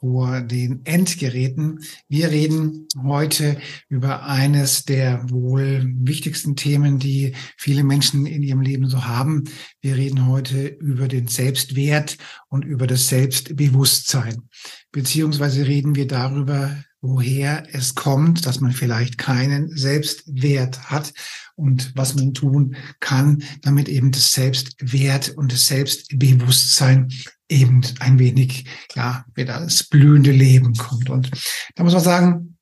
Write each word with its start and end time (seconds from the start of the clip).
vor 0.00 0.40
den 0.40 0.80
Endgeräten. 0.84 1.80
Wir 2.08 2.30
reden 2.30 2.88
heute 3.02 3.58
über 3.88 4.24
eines 4.24 4.84
der 4.84 5.30
wohl 5.30 5.84
wichtigsten 5.98 6.56
Themen, 6.56 6.98
die 6.98 7.34
viele 7.56 7.84
Menschen 7.84 8.24
in 8.24 8.42
ihrem 8.42 8.62
Leben 8.62 8.88
so 8.88 9.04
haben. 9.04 9.44
Wir 9.82 9.96
reden 9.96 10.26
heute 10.26 10.66
über 10.66 11.06
den 11.06 11.28
Selbstwert 11.28 12.16
und 12.48 12.64
über 12.64 12.86
das 12.86 13.08
Selbstbewusstsein. 13.08 14.48
Beziehungsweise 14.90 15.66
reden 15.66 15.94
wir 15.94 16.06
darüber, 16.06 16.82
woher 17.02 17.64
es 17.72 17.94
kommt, 17.94 18.46
dass 18.46 18.60
man 18.60 18.72
vielleicht 18.72 19.18
keinen 19.18 19.74
Selbstwert 19.76 20.90
hat 20.90 21.12
und 21.56 21.92
was 21.94 22.14
man 22.14 22.34
tun 22.34 22.76
kann, 23.00 23.42
damit 23.62 23.88
eben 23.88 24.10
das 24.10 24.32
Selbstwert 24.32 25.30
und 25.30 25.52
das 25.52 25.66
Selbstbewusstsein 25.66 27.08
eben 27.48 27.82
ein 28.00 28.18
wenig, 28.18 28.66
ja, 28.94 29.24
wieder 29.34 29.60
das 29.60 29.84
blühende 29.84 30.32
Leben 30.32 30.74
kommt. 30.74 31.10
Und 31.10 31.30
da 31.74 31.84
muss 31.84 31.94
man 31.94 32.02
sagen, 32.02 32.58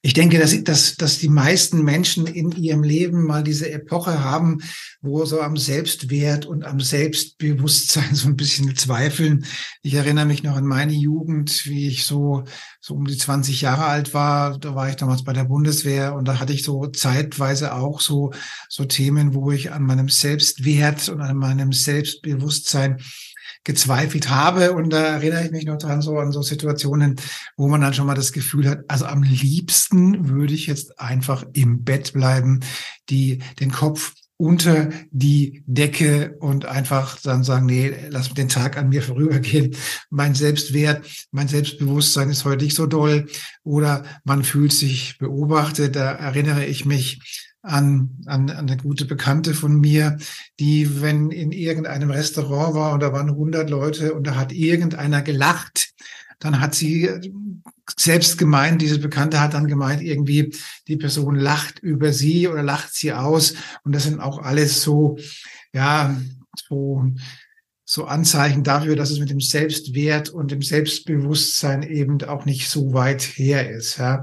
ich 0.00 0.12
denke, 0.12 0.38
dass, 0.38 0.62
dass, 0.62 0.94
dass 0.94 1.18
die 1.18 1.28
meisten 1.28 1.82
Menschen 1.82 2.28
in 2.28 2.52
ihrem 2.52 2.84
Leben 2.84 3.24
mal 3.24 3.42
diese 3.42 3.68
Epoche 3.68 4.22
haben, 4.22 4.58
wo 5.00 5.24
so 5.24 5.40
am 5.40 5.56
Selbstwert 5.56 6.46
und 6.46 6.64
am 6.64 6.78
Selbstbewusstsein 6.78 8.08
so 8.14 8.28
ein 8.28 8.36
bisschen 8.36 8.76
zweifeln. 8.76 9.44
Ich 9.82 9.94
erinnere 9.94 10.26
mich 10.26 10.44
noch 10.44 10.54
an 10.54 10.66
meine 10.66 10.92
Jugend, 10.92 11.66
wie 11.66 11.88
ich 11.88 12.04
so, 12.04 12.44
so 12.80 12.94
um 12.94 13.06
die 13.06 13.16
20 13.16 13.60
Jahre 13.60 13.86
alt 13.86 14.14
war. 14.14 14.56
Da 14.58 14.76
war 14.76 14.88
ich 14.88 14.96
damals 14.96 15.24
bei 15.24 15.32
der 15.32 15.44
Bundeswehr 15.44 16.14
und 16.14 16.28
da 16.28 16.38
hatte 16.38 16.52
ich 16.52 16.62
so 16.62 16.86
zeitweise 16.86 17.74
auch 17.74 18.00
so, 18.00 18.30
so 18.68 18.84
Themen, 18.84 19.34
wo 19.34 19.50
ich 19.50 19.72
an 19.72 19.82
meinem 19.82 20.08
Selbstwert 20.08 21.08
und 21.08 21.20
an 21.22 21.36
meinem 21.36 21.72
Selbstbewusstsein 21.72 22.98
gezweifelt 23.68 24.30
habe. 24.30 24.72
Und 24.72 24.90
da 24.90 24.98
erinnere 24.98 25.44
ich 25.44 25.50
mich 25.50 25.66
noch 25.66 25.76
dran, 25.76 26.00
so 26.00 26.18
an 26.18 26.32
so 26.32 26.40
Situationen, 26.40 27.16
wo 27.58 27.68
man 27.68 27.82
dann 27.82 27.92
schon 27.92 28.06
mal 28.06 28.14
das 28.14 28.32
Gefühl 28.32 28.66
hat, 28.66 28.80
also 28.88 29.04
am 29.04 29.22
liebsten 29.22 30.30
würde 30.30 30.54
ich 30.54 30.66
jetzt 30.66 30.98
einfach 30.98 31.44
im 31.52 31.84
Bett 31.84 32.14
bleiben, 32.14 32.60
die, 33.10 33.40
den 33.60 33.70
Kopf 33.70 34.14
unter 34.38 34.88
die 35.10 35.64
Decke 35.66 36.36
und 36.38 36.64
einfach 36.64 37.20
dann 37.20 37.44
sagen, 37.44 37.66
nee, 37.66 37.94
lass 38.08 38.32
den 38.32 38.48
Tag 38.48 38.78
an 38.78 38.88
mir 38.88 39.02
vorübergehen. 39.02 39.76
Mein 40.08 40.34
Selbstwert, 40.34 41.04
mein 41.30 41.48
Selbstbewusstsein 41.48 42.30
ist 42.30 42.46
heute 42.46 42.64
nicht 42.64 42.76
so 42.76 42.86
doll. 42.86 43.26
Oder 43.64 44.04
man 44.24 44.44
fühlt 44.44 44.72
sich 44.72 45.18
beobachtet. 45.18 45.94
Da 45.94 46.12
erinnere 46.12 46.64
ich 46.64 46.86
mich 46.86 47.47
an, 47.68 48.10
an, 48.26 48.50
an 48.50 48.68
eine 48.68 48.76
gute 48.76 49.04
Bekannte 49.04 49.54
von 49.54 49.80
mir, 49.80 50.18
die, 50.58 51.00
wenn 51.02 51.30
in 51.30 51.52
irgendeinem 51.52 52.10
Restaurant 52.10 52.74
war 52.74 52.92
und 52.92 53.00
da 53.00 53.12
waren 53.12 53.28
100 53.28 53.68
Leute 53.70 54.14
und 54.14 54.26
da 54.26 54.36
hat 54.36 54.52
irgendeiner 54.52 55.22
gelacht, 55.22 55.92
dann 56.38 56.60
hat 56.60 56.74
sie 56.74 57.10
selbst 57.96 58.38
gemeint, 58.38 58.82
diese 58.82 58.98
Bekannte 58.98 59.40
hat 59.40 59.54
dann 59.54 59.66
gemeint, 59.66 60.02
irgendwie 60.02 60.54
die 60.86 60.96
Person 60.96 61.36
lacht 61.36 61.78
über 61.80 62.12
sie 62.12 62.48
oder 62.48 62.62
lacht 62.62 62.94
sie 62.94 63.12
aus. 63.12 63.54
Und 63.82 63.94
das 63.94 64.04
sind 64.04 64.20
auch 64.20 64.38
alles 64.38 64.82
so, 64.82 65.18
ja, 65.72 66.16
so 66.68 67.04
so 67.90 68.04
Anzeichen 68.04 68.64
dafür, 68.64 68.96
dass 68.96 69.10
es 69.10 69.18
mit 69.18 69.30
dem 69.30 69.40
Selbstwert 69.40 70.28
und 70.28 70.50
dem 70.50 70.60
Selbstbewusstsein 70.60 71.82
eben 71.82 72.22
auch 72.24 72.44
nicht 72.44 72.68
so 72.68 72.92
weit 72.92 73.22
her 73.22 73.70
ist. 73.70 73.96
Ja. 73.96 74.22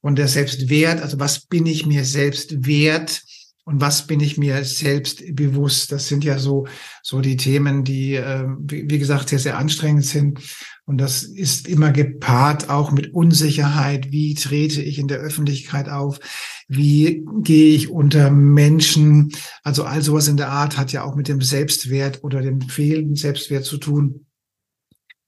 Und 0.00 0.16
der 0.16 0.28
Selbstwert, 0.28 1.02
also 1.02 1.20
was 1.20 1.40
bin 1.40 1.66
ich 1.66 1.84
mir 1.84 2.06
selbst 2.06 2.64
wert 2.66 3.22
und 3.64 3.80
was 3.80 4.08
bin 4.08 4.18
ich 4.18 4.38
mir 4.38 4.64
selbst 4.64 5.22
bewusst? 5.36 5.92
Das 5.92 6.08
sind 6.08 6.24
ja 6.24 6.38
so, 6.38 6.66
so 7.02 7.20
die 7.20 7.36
Themen, 7.36 7.84
die, 7.84 8.16
äh, 8.16 8.44
wie 8.58 8.98
gesagt, 8.98 9.28
sehr, 9.28 9.38
sehr 9.38 9.56
anstrengend 9.56 10.04
sind. 10.04 10.40
Und 10.84 10.98
das 10.98 11.22
ist 11.22 11.68
immer 11.68 11.92
gepaart 11.92 12.70
auch 12.70 12.90
mit 12.90 13.14
Unsicherheit. 13.14 14.10
Wie 14.10 14.34
trete 14.34 14.82
ich 14.82 14.98
in 14.98 15.06
der 15.06 15.18
Öffentlichkeit 15.18 15.88
auf? 15.88 16.18
Wie 16.66 17.24
gehe 17.42 17.76
ich 17.76 17.88
unter 17.88 18.32
Menschen? 18.32 19.30
Also 19.62 19.84
all 19.84 20.02
sowas 20.02 20.26
in 20.26 20.36
der 20.36 20.48
Art 20.48 20.76
hat 20.76 20.90
ja 20.90 21.04
auch 21.04 21.14
mit 21.14 21.28
dem 21.28 21.40
Selbstwert 21.40 22.24
oder 22.24 22.42
dem 22.42 22.62
fehlenden 22.62 23.14
Selbstwert 23.14 23.64
zu 23.64 23.78
tun. 23.78 24.26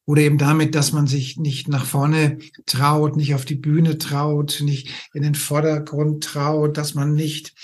Oder 0.07 0.23
eben 0.23 0.37
damit, 0.37 0.75
dass 0.75 0.93
man 0.93 1.07
sich 1.07 1.39
nicht 1.39 1.69
nach 1.69 1.87
vorne 1.87 2.39
traut, 2.67 3.17
nicht 3.17 3.35
auf 3.35 3.47
die 3.47 3.55
Bühne 3.55 3.97
traut, 3.97 4.61
nicht 4.63 4.91
in 5.15 5.23
den 5.23 5.35
Vordergrund 5.35 6.23
traut, 6.23 6.77
dass 6.77 6.95
man 6.95 7.15
nicht 7.15 7.55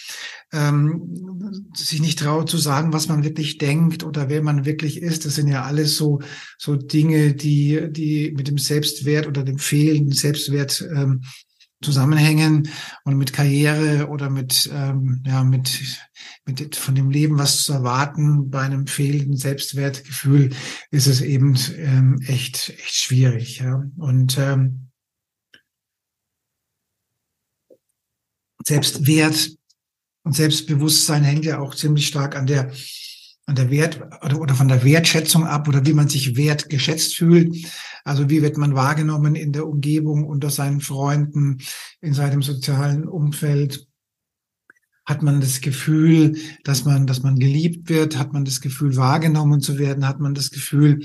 ähm, 0.53 1.71
sich 1.75 2.01
nicht 2.01 2.19
traut 2.19 2.49
zu 2.49 2.57
sagen, 2.57 2.93
was 2.93 3.09
man 3.09 3.25
wirklich 3.25 3.59
denkt 3.59 4.05
oder 4.05 4.29
wer 4.29 4.43
man 4.43 4.65
wirklich 4.65 5.03
ist. 5.03 5.27
Das 5.27 5.35
sind 5.35 5.49
ja 5.49 5.65
alles 5.65 5.97
so 5.97 6.21
so 6.59 6.77
Dinge, 6.77 7.35
die 7.35 7.89
die 7.91 8.33
mit 8.35 8.49
dem 8.49 8.59
Selbstwert 8.59 9.27
oder 9.27 9.43
dem 9.43 9.59
fehlenden 9.59 10.13
Selbstwert 10.13 10.89
ähm, 10.95 11.23
zusammenhängen 11.83 12.69
und 13.05 13.17
mit 13.17 13.33
Karriere 13.33 14.09
oder 14.09 14.29
mit 14.29 14.71
ähm, 14.73 15.23
ja 15.27 15.43
mit 15.45 15.81
mit 16.45 16.77
von 16.77 16.95
dem 16.95 17.11
Leben 17.11 17.39
was 17.39 17.65
zu 17.65 17.73
erwarten. 17.73 18.51
Bei 18.51 18.61
einem 18.61 18.87
fehlenden 18.87 19.37
Selbstwertgefühl 19.37 20.51
ist 20.91 21.07
es 21.07 21.23
eben 21.23 21.57
ähm, 21.77 22.21
echt 22.27 22.71
echt 22.71 22.95
schwierig 22.95 23.59
ja. 23.59 23.83
Und 23.97 24.37
ähm, 24.39 24.91
Selbstwert 28.65 29.57
und 30.23 30.35
Selbstbewusstsein 30.35 31.25
hängt 31.25 31.45
ja 31.45 31.61
auch 31.61 31.75
ziemlich 31.75 32.07
stark 32.07 32.37
an 32.37 32.47
der, 32.47 32.71
an 33.51 33.57
der 33.57 33.71
Wert 33.71 34.01
oder, 34.25 34.41
oder 34.41 34.55
von 34.55 34.69
der 34.69 34.85
Wertschätzung 34.85 35.45
ab 35.45 35.67
oder 35.67 35.85
wie 35.85 35.93
man 35.93 36.09
sich 36.09 36.37
wertgeschätzt 36.37 37.17
fühlt. 37.17 37.67
Also 38.05 38.31
wie 38.31 38.43
wird 38.43 38.57
man 38.57 38.77
wahrgenommen 38.77 39.35
in 39.35 39.53
der 39.53 39.67
Umgebung, 39.67 40.25
unter 40.25 40.51
seinen 40.51 40.81
Freunden, 40.81 41.59
in 42.01 42.15
seinem 42.15 42.43
sozialen 42.43 43.09
Umfeld. 43.09 43.89
Hat 45.11 45.25
man 45.25 45.41
das 45.41 45.61
Gefühl, 45.61 46.37
dass 46.63 46.85
man, 46.85 47.05
dass 47.05 47.25
man 47.25 47.37
geliebt 47.37 47.89
wird? 47.89 48.17
Hat 48.17 48.33
man 48.33 48.45
das 48.45 48.61
Gefühl, 48.61 48.95
wahrgenommen 48.95 49.61
zu 49.61 49.77
werden? 49.77 50.07
Hat 50.07 50.21
man 50.21 50.35
das 50.35 50.53
Gefühl, 50.53 51.03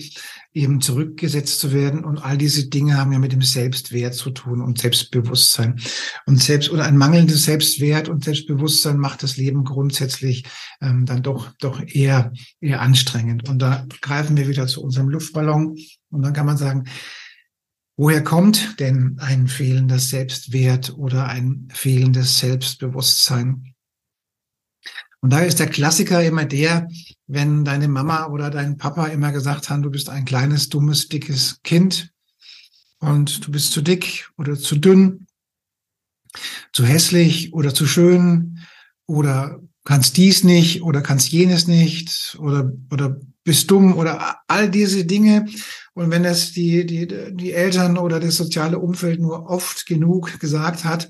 eben 0.54 0.80
zurückgesetzt 0.80 1.60
zu 1.60 1.74
werden? 1.74 2.06
Und 2.06 2.20
all 2.20 2.38
diese 2.38 2.70
Dinge 2.70 3.00
haben 3.00 3.12
ja 3.14 3.18
mit 3.18 3.32
dem 3.32 3.42
Selbstwert 3.42 4.14
zu 4.14 4.30
tun 4.30 4.62
und 4.62 4.78
Selbstbewusstsein. 4.78 5.80
Und 6.28 6.40
selbst 6.40 6.70
oder 6.70 6.84
ein 6.84 6.98
mangelndes 6.98 7.46
Selbstwert 7.46 8.08
und 8.08 8.24
Selbstbewusstsein 8.24 9.00
macht 9.00 9.24
das 9.24 9.38
Leben 9.38 9.64
grundsätzlich 9.64 10.46
ähm, 10.82 11.08
dann 11.08 11.24
doch 11.24 11.52
doch 11.58 11.82
eher 11.84 12.32
eher 12.62 12.82
anstrengend. 12.82 13.50
Und 13.50 13.58
da 13.58 13.88
greifen 14.02 14.38
wir 14.38 14.48
wieder 14.48 14.68
zu 14.68 14.84
unserem 14.84 15.10
Luftballon 15.10 15.80
und 16.12 16.22
dann 16.22 16.34
kann 16.34 16.46
man 16.46 16.58
sagen, 16.58 16.84
Woher 17.98 18.22
kommt 18.26 18.82
denn 18.82 19.16
ein 19.20 19.48
fehlendes 19.48 20.10
Selbstwert 20.10 20.98
oder 20.98 21.28
ein 21.30 21.70
fehlendes 21.72 22.40
Selbstbewusstsein? 22.40 23.75
Und 25.26 25.32
da 25.32 25.40
ist 25.40 25.60
der 25.60 25.66
Klassiker 25.66 26.24
immer 26.24 26.46
der, 26.46 26.88
wenn 27.26 27.66
deine 27.66 27.88
Mama 27.88 28.28
oder 28.28 28.52
dein 28.52 28.78
Papa 28.78 29.08
immer 29.08 29.32
gesagt 29.32 29.72
haben, 29.72 29.82
du 29.82 29.90
bist 29.90 30.08
ein 30.08 30.24
kleines, 30.24 30.70
dummes, 30.70 31.08
dickes 31.08 31.62
Kind 31.64 32.12
und 33.00 33.48
du 33.48 33.52
bist 33.52 33.72
zu 33.72 33.82
dick 33.82 34.30
oder 34.38 34.56
zu 34.56 34.76
dünn, 34.76 35.26
zu 36.74 36.86
hässlich 36.86 37.56
oder 37.56 37.74
zu 37.74 37.88
schön 37.88 38.60
oder 39.08 39.60
kannst 39.84 40.16
dies 40.18 40.44
nicht 40.44 40.84
oder 40.84 41.02
kannst 41.02 41.30
jenes 41.30 41.66
nicht 41.66 42.38
oder, 42.40 42.72
oder 42.92 43.20
bist 43.44 43.72
dumm 43.72 43.98
oder 43.98 44.42
all 44.48 44.70
diese 44.70 45.06
Dinge. 45.06 45.48
Und 45.96 46.12
wenn 46.12 46.22
das 46.22 46.52
die, 46.52 46.86
die, 46.86 47.08
die 47.36 47.52
Eltern 47.52 47.98
oder 47.98 48.20
das 48.20 48.36
soziale 48.36 48.78
Umfeld 48.78 49.20
nur 49.20 49.50
oft 49.50 49.88
genug 49.88 50.40
gesagt 50.40 50.84
hat, 50.84 51.10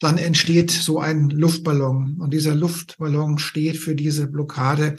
dann 0.00 0.18
entsteht 0.18 0.70
so 0.70 1.00
ein 1.00 1.30
Luftballon. 1.30 2.18
Und 2.20 2.32
dieser 2.32 2.54
Luftballon 2.54 3.38
steht 3.38 3.76
für 3.76 3.94
diese 3.94 4.26
Blockade 4.26 4.96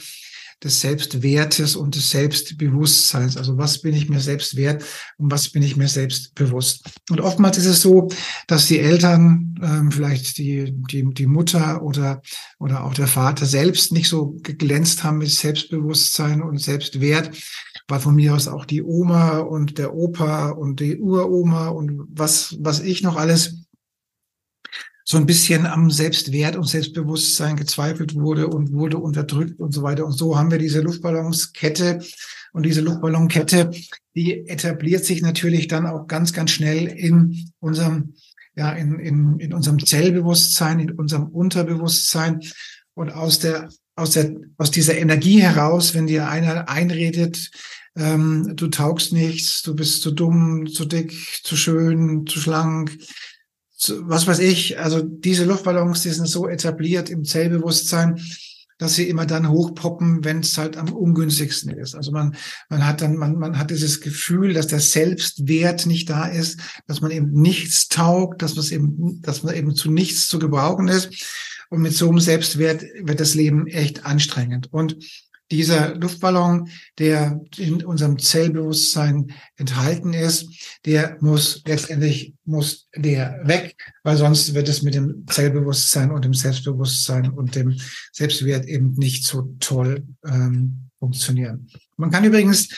des 0.63 0.81
Selbstwertes 0.81 1.77
und 1.77 1.95
des 1.95 2.09
Selbstbewusstseins. 2.11 3.37
Also 3.37 3.57
was 3.57 3.81
bin 3.81 3.93
ich 3.95 4.09
mir 4.09 4.19
selbst 4.19 4.57
wert 4.57 4.83
und 5.17 5.31
was 5.31 5.49
bin 5.49 5.63
ich 5.63 5.77
mir 5.77 5.87
selbst 5.87 6.35
bewusst. 6.35 6.83
Und 7.09 7.21
oftmals 7.21 7.57
ist 7.57 7.65
es 7.65 7.81
so, 7.81 8.09
dass 8.47 8.65
die 8.65 8.79
Eltern, 8.79 9.55
ähm, 9.61 9.91
vielleicht 9.91 10.37
die, 10.37 10.73
die, 10.91 11.09
die 11.13 11.27
Mutter 11.27 11.81
oder, 11.81 12.21
oder 12.59 12.83
auch 12.83 12.93
der 12.93 13.07
Vater 13.07 13.45
selbst 13.45 13.93
nicht 13.93 14.09
so 14.09 14.37
geglänzt 14.43 15.03
haben 15.03 15.19
mit 15.19 15.31
Selbstbewusstsein 15.31 16.41
und 16.41 16.59
Selbstwert, 16.59 17.31
weil 17.87 17.99
von 18.01 18.15
mir 18.15 18.35
aus 18.35 18.49
auch 18.49 18.65
die 18.65 18.83
Oma 18.83 19.37
und 19.37 19.77
der 19.77 19.93
Opa 19.93 20.49
und 20.49 20.81
die 20.81 20.97
Uroma 20.97 21.69
und 21.69 22.01
was, 22.09 22.57
was 22.59 22.81
ich 22.81 23.01
noch 23.01 23.15
alles 23.15 23.68
so 25.11 25.17
ein 25.17 25.25
bisschen 25.25 25.65
am 25.65 25.89
Selbstwert 25.89 26.55
und 26.55 26.65
Selbstbewusstsein 26.65 27.55
gezweifelt 27.55 28.13
wurde 28.13 28.47
und 28.47 28.71
wurde 28.71 28.99
unterdrückt 28.99 29.59
und 29.59 29.73
so 29.73 29.81
weiter. 29.81 30.05
Und 30.05 30.11
so 30.11 30.37
haben 30.37 30.51
wir 30.51 30.59
diese 30.59 30.81
Luftballonskette 30.81 31.99
und 32.53 32.63
diese 32.63 32.81
Luftballonkette, 32.81 33.71
die 34.13 34.47
etabliert 34.47 35.03
sich 35.03 35.23
natürlich 35.23 35.67
dann 35.67 35.87
auch 35.87 36.05
ganz, 36.05 36.31
ganz 36.31 36.51
schnell 36.51 36.85
in 36.85 37.51
unserem, 37.59 38.13
ja, 38.55 38.71
in, 38.73 38.99
in, 38.99 39.39
in 39.39 39.51
unserem 39.51 39.83
Zellbewusstsein, 39.83 40.79
in 40.79 40.91
unserem 40.91 41.27
Unterbewusstsein. 41.29 42.41
Und 42.93 43.09
aus 43.09 43.39
der, 43.39 43.69
aus 43.95 44.11
der, 44.11 44.35
aus 44.57 44.69
dieser 44.69 44.95
Energie 44.95 45.41
heraus, 45.41 45.95
wenn 45.95 46.05
dir 46.05 46.29
einer 46.29 46.69
einredet, 46.69 47.49
ähm, 47.95 48.53
du 48.55 48.67
taugst 48.67 49.11
nichts, 49.11 49.63
du 49.63 49.75
bist 49.75 50.03
zu 50.03 50.11
dumm, 50.11 50.67
zu 50.67 50.85
dick, 50.85 51.41
zu 51.43 51.55
schön, 51.55 52.27
zu 52.27 52.39
schlank, 52.39 52.95
was 53.87 54.27
weiß 54.27 54.39
ich. 54.39 54.79
Also 54.79 55.01
diese 55.01 55.45
Luftballons, 55.45 56.01
die 56.01 56.09
sind 56.09 56.27
so 56.27 56.47
etabliert 56.47 57.09
im 57.09 57.23
Zellbewusstsein, 57.23 58.19
dass 58.77 58.95
sie 58.95 59.09
immer 59.09 59.25
dann 59.25 59.49
hochpoppen, 59.49 60.23
wenn 60.23 60.39
es 60.39 60.57
halt 60.57 60.77
am 60.77 60.91
ungünstigsten 60.91 61.71
ist. 61.71 61.95
Also 61.95 62.11
man, 62.11 62.35
man 62.69 62.85
hat 62.85 63.01
dann, 63.01 63.17
man, 63.17 63.37
man 63.37 63.59
hat 63.59 63.71
dieses 63.71 63.99
Gefühl, 63.99 64.53
dass 64.53 64.67
der 64.67 64.79
Selbstwert 64.79 65.85
nicht 65.85 66.09
da 66.09 66.25
ist, 66.25 66.59
dass 66.87 67.01
man 67.01 67.11
eben 67.11 67.31
nichts 67.31 67.89
taugt, 67.89 68.41
dass 68.41 68.55
man 68.55 68.65
eben, 68.65 69.21
dass 69.21 69.43
man 69.43 69.55
eben 69.55 69.75
zu 69.75 69.91
nichts 69.91 70.29
zu 70.29 70.39
gebrauchen 70.39 70.87
ist. 70.87 71.09
Und 71.69 71.81
mit 71.81 71.93
so 71.93 72.09
einem 72.09 72.19
Selbstwert 72.19 72.83
wird 73.03 73.19
das 73.19 73.35
Leben 73.35 73.67
echt 73.67 74.05
anstrengend. 74.05 74.71
Und 74.71 74.97
dieser 75.51 75.95
Luftballon, 75.95 76.69
der 76.97 77.41
in 77.57 77.83
unserem 77.83 78.19
Zellbewusstsein 78.19 79.33
enthalten 79.57 80.13
ist, 80.13 80.47
der 80.85 81.17
muss 81.21 81.61
letztendlich 81.65 82.35
muss 82.45 82.87
der 82.95 83.41
weg, 83.43 83.75
weil 84.03 84.17
sonst 84.17 84.53
wird 84.53 84.69
es 84.69 84.81
mit 84.81 84.93
dem 84.93 85.25
Zellbewusstsein 85.27 86.11
und 86.11 86.25
dem 86.25 86.33
Selbstbewusstsein 86.33 87.31
und 87.31 87.55
dem 87.55 87.79
Selbstwert 88.11 88.65
eben 88.65 88.93
nicht 88.93 89.25
so 89.25 89.55
toll 89.59 90.05
ähm, 90.25 90.89
funktionieren. 90.99 91.67
Man 91.97 92.11
kann 92.11 92.25
übrigens 92.25 92.69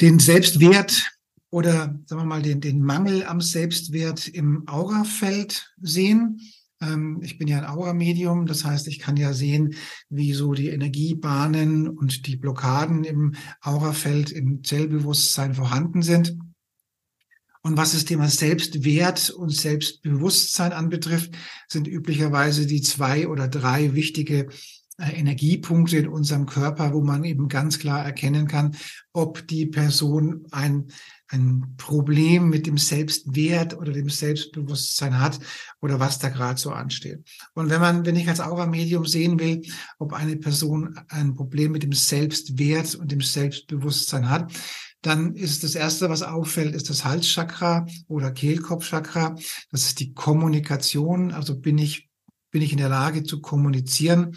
den 0.00 0.18
Selbstwert 0.18 1.10
oder 1.50 1.96
sagen 2.06 2.22
wir 2.22 2.24
mal 2.24 2.42
den, 2.42 2.60
den 2.60 2.80
Mangel 2.82 3.24
am 3.24 3.40
Selbstwert 3.40 4.26
im 4.26 4.66
Aurafeld 4.66 5.72
sehen. 5.80 6.40
Ähm, 6.84 7.20
ich 7.22 7.38
bin 7.38 7.48
ja 7.48 7.58
ein 7.58 7.66
Aura-Medium, 7.66 8.46
das 8.46 8.64
heißt, 8.64 8.88
ich 8.88 8.98
kann 8.98 9.16
ja 9.16 9.32
sehen, 9.32 9.74
wie 10.08 10.32
so 10.32 10.52
die 10.52 10.68
Energiebahnen 10.68 11.88
und 11.88 12.26
die 12.26 12.36
Blockaden 12.36 13.04
im 13.04 13.34
Aurafeld, 13.60 14.30
im 14.30 14.62
Zellbewusstsein 14.62 15.54
vorhanden 15.54 16.02
sind. 16.02 16.36
Und 17.62 17.78
was 17.78 17.92
das 17.92 18.04
Thema 18.04 18.28
Selbstwert 18.28 19.30
und 19.30 19.50
Selbstbewusstsein 19.50 20.72
anbetrifft, 20.72 21.34
sind 21.66 21.88
üblicherweise 21.88 22.66
die 22.66 22.82
zwei 22.82 23.26
oder 23.26 23.48
drei 23.48 23.94
wichtige 23.94 24.48
äh, 24.98 25.12
Energiepunkte 25.18 25.96
in 25.96 26.08
unserem 26.08 26.44
Körper, 26.44 26.92
wo 26.92 27.02
man 27.02 27.24
eben 27.24 27.48
ganz 27.48 27.78
klar 27.78 28.04
erkennen 28.04 28.46
kann, 28.46 28.76
ob 29.12 29.48
die 29.48 29.66
Person 29.66 30.46
ein 30.50 30.88
ein 31.28 31.74
Problem 31.76 32.48
mit 32.50 32.66
dem 32.66 32.78
Selbstwert 32.78 33.76
oder 33.76 33.92
dem 33.92 34.10
Selbstbewusstsein 34.10 35.18
hat 35.18 35.40
oder 35.80 35.98
was 36.00 36.18
da 36.18 36.28
gerade 36.28 36.60
so 36.60 36.70
ansteht. 36.70 37.24
Und 37.54 37.70
wenn 37.70 37.80
man, 37.80 38.04
wenn 38.04 38.16
ich 38.16 38.28
als 38.28 38.40
Aura-Medium 38.40 39.06
sehen 39.06 39.38
will, 39.38 39.62
ob 39.98 40.12
eine 40.12 40.36
Person 40.36 40.98
ein 41.08 41.34
Problem 41.34 41.72
mit 41.72 41.82
dem 41.82 41.92
Selbstwert 41.92 42.94
und 42.94 43.10
dem 43.10 43.20
Selbstbewusstsein 43.20 44.28
hat, 44.28 44.52
dann 45.02 45.34
ist 45.34 45.64
das 45.64 45.74
erste, 45.74 46.08
was 46.08 46.22
auffällt, 46.22 46.74
ist 46.74 46.88
das 46.88 47.04
Halschakra 47.04 47.86
oder 48.08 48.32
Kehlkopfchakra. 48.32 49.36
Das 49.70 49.86
ist 49.86 50.00
die 50.00 50.14
Kommunikation. 50.14 51.30
Also 51.30 51.58
bin 51.58 51.76
ich 51.76 52.08
bin 52.54 52.62
ich 52.62 52.70
in 52.70 52.78
der 52.78 52.88
Lage 52.88 53.24
zu 53.24 53.40
kommunizieren, 53.40 54.36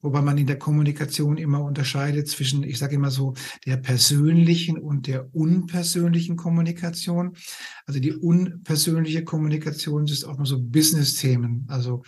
wobei 0.00 0.22
man 0.22 0.38
in 0.38 0.46
der 0.46 0.58
Kommunikation 0.58 1.36
immer 1.36 1.62
unterscheidet 1.62 2.26
zwischen, 2.26 2.62
ich 2.62 2.78
sage 2.78 2.94
immer 2.94 3.10
so, 3.10 3.34
der 3.66 3.76
persönlichen 3.76 4.78
und 4.78 5.06
der 5.06 5.34
unpersönlichen 5.34 6.36
Kommunikation. 6.36 7.36
Also 7.84 8.00
die 8.00 8.14
unpersönliche 8.14 9.22
Kommunikation 9.22 10.06
ist 10.06 10.24
auch 10.24 10.38
mal 10.38 10.46
so 10.46 10.58
Business-Themen, 10.58 11.66
also 11.68 12.04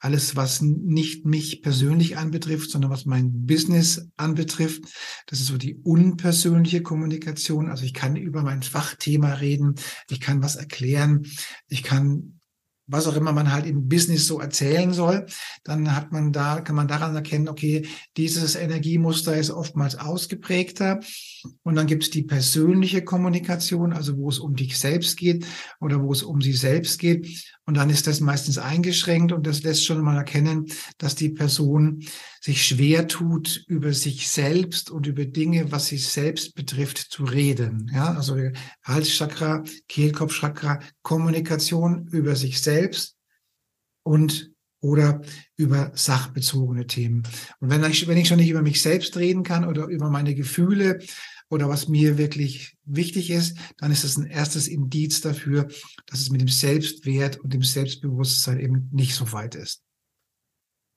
alles, 0.00 0.34
was 0.34 0.62
nicht 0.62 1.26
mich 1.26 1.62
persönlich 1.62 2.16
anbetrifft, 2.16 2.72
sondern 2.72 2.90
was 2.90 3.06
mein 3.06 3.46
Business 3.46 4.08
anbetrifft. 4.16 4.82
Das 5.28 5.38
ist 5.38 5.46
so 5.46 5.58
die 5.58 5.76
unpersönliche 5.76 6.82
Kommunikation. 6.82 7.70
Also 7.70 7.84
ich 7.84 7.94
kann 7.94 8.16
über 8.16 8.42
mein 8.42 8.64
Fachthema 8.64 9.34
reden, 9.34 9.76
ich 10.10 10.18
kann 10.18 10.42
was 10.42 10.56
erklären, 10.56 11.24
ich 11.68 11.84
kann 11.84 12.33
was 12.86 13.06
auch 13.06 13.16
immer 13.16 13.32
man 13.32 13.52
halt 13.52 13.66
im 13.66 13.88
Business 13.88 14.26
so 14.26 14.40
erzählen 14.40 14.92
soll, 14.92 15.26
dann 15.64 15.94
hat 15.94 16.12
man 16.12 16.32
da, 16.32 16.60
kann 16.60 16.76
man 16.76 16.88
daran 16.88 17.14
erkennen, 17.14 17.48
okay, 17.48 17.86
dieses 18.16 18.56
Energiemuster 18.56 19.36
ist 19.36 19.50
oftmals 19.50 19.96
ausgeprägter. 19.96 21.00
Und 21.62 21.76
dann 21.76 21.86
gibt 21.86 22.04
es 22.04 22.10
die 22.10 22.22
persönliche 22.22 23.02
Kommunikation, 23.02 23.92
also 23.92 24.16
wo 24.18 24.28
es 24.28 24.38
um 24.38 24.54
dich 24.54 24.78
selbst 24.78 25.16
geht 25.16 25.46
oder 25.80 26.02
wo 26.02 26.12
es 26.12 26.22
um 26.22 26.40
sie 26.40 26.52
selbst 26.52 26.98
geht. 26.98 27.53
Und 27.66 27.74
dann 27.78 27.88
ist 27.88 28.06
das 28.06 28.20
meistens 28.20 28.58
eingeschränkt 28.58 29.32
und 29.32 29.46
das 29.46 29.62
lässt 29.62 29.86
schon 29.86 30.02
mal 30.02 30.18
erkennen, 30.18 30.66
dass 30.98 31.14
die 31.14 31.30
Person 31.30 32.04
sich 32.40 32.66
schwer 32.66 33.08
tut, 33.08 33.64
über 33.68 33.94
sich 33.94 34.28
selbst 34.28 34.90
und 34.90 35.06
über 35.06 35.24
Dinge, 35.24 35.72
was 35.72 35.86
sich 35.86 36.06
selbst 36.06 36.54
betrifft, 36.54 36.98
zu 36.98 37.24
reden. 37.24 37.90
Ja, 37.94 38.12
also 38.14 38.36
Halschakra, 38.82 39.64
Kehlkopfchakra, 39.88 40.80
Kommunikation 41.02 42.06
über 42.08 42.36
sich 42.36 42.60
selbst 42.60 43.16
und 44.02 44.50
oder 44.84 45.22
über 45.56 45.92
sachbezogene 45.94 46.86
Themen. 46.86 47.22
Und 47.60 47.70
wenn 47.70 47.82
ich, 47.84 48.06
wenn 48.06 48.18
ich 48.18 48.28
schon 48.28 48.36
nicht 48.36 48.50
über 48.50 48.60
mich 48.60 48.82
selbst 48.82 49.16
reden 49.16 49.42
kann 49.42 49.64
oder 49.64 49.86
über 49.86 50.10
meine 50.10 50.34
Gefühle 50.34 50.98
oder 51.54 51.68
was 51.68 51.88
mir 51.88 52.18
wirklich 52.18 52.76
wichtig 52.84 53.30
ist, 53.30 53.56
dann 53.78 53.92
ist 53.92 54.04
das 54.04 54.16
ein 54.16 54.26
erstes 54.26 54.68
Indiz 54.68 55.20
dafür, 55.20 55.68
dass 56.06 56.20
es 56.20 56.30
mit 56.30 56.40
dem 56.40 56.48
Selbstwert 56.48 57.38
und 57.38 57.54
dem 57.54 57.62
Selbstbewusstsein 57.62 58.60
eben 58.60 58.88
nicht 58.92 59.14
so 59.14 59.32
weit 59.32 59.54
ist. 59.54 59.82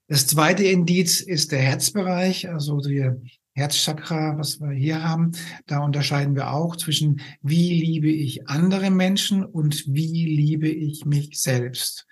Das 0.10 0.26
zweite 0.26 0.64
Indiz 0.64 1.22
ist 1.22 1.52
der 1.52 1.60
Herzbereich, 1.60 2.50
also 2.50 2.80
der 2.80 3.22
Herzchakra, 3.54 4.38
was 4.38 4.60
wir 4.60 4.72
hier 4.72 5.04
haben. 5.04 5.32
Da 5.66 5.80
unterscheiden 5.80 6.36
wir 6.36 6.54
auch 6.54 6.76
zwischen, 6.76 7.22
wie 7.42 7.80
liebe 7.80 8.10
ich 8.10 8.48
andere 8.48 8.90
Menschen 8.90 9.44
und 9.44 9.84
wie 9.88 10.26
liebe 10.26 10.70
ich 10.70 11.06
mich 11.06 11.40
selbst. 11.40 12.08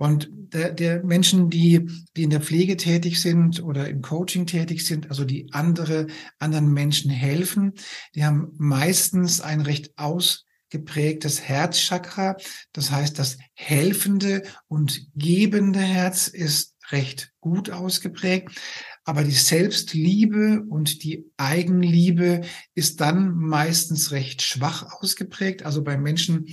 Und 0.00 0.30
der, 0.32 0.72
der 0.72 1.04
Menschen, 1.04 1.50
die, 1.50 1.86
die 2.16 2.22
in 2.22 2.30
der 2.30 2.40
Pflege 2.40 2.78
tätig 2.78 3.20
sind 3.20 3.62
oder 3.62 3.86
im 3.86 4.00
Coaching 4.00 4.46
tätig 4.46 4.86
sind, 4.86 5.10
also 5.10 5.26
die 5.26 5.52
andere, 5.52 6.06
anderen 6.38 6.72
Menschen 6.72 7.10
helfen, 7.10 7.74
die 8.14 8.24
haben 8.24 8.54
meistens 8.56 9.42
ein 9.42 9.60
recht 9.60 9.92
ausgeprägtes 9.98 11.42
Herzchakra. 11.42 12.38
Das 12.72 12.90
heißt, 12.90 13.18
das 13.18 13.36
helfende 13.52 14.42
und 14.68 15.06
gebende 15.14 15.80
Herz 15.80 16.28
ist 16.28 16.76
recht 16.92 17.32
gut 17.40 17.68
ausgeprägt. 17.68 18.58
Aber 19.04 19.22
die 19.22 19.30
Selbstliebe 19.32 20.64
und 20.66 21.04
die 21.04 21.26
Eigenliebe 21.36 22.40
ist 22.74 23.02
dann 23.02 23.34
meistens 23.34 24.12
recht 24.12 24.40
schwach 24.40 24.94
ausgeprägt. 24.98 25.62
Also 25.66 25.84
bei 25.84 25.98
Menschen, 25.98 26.46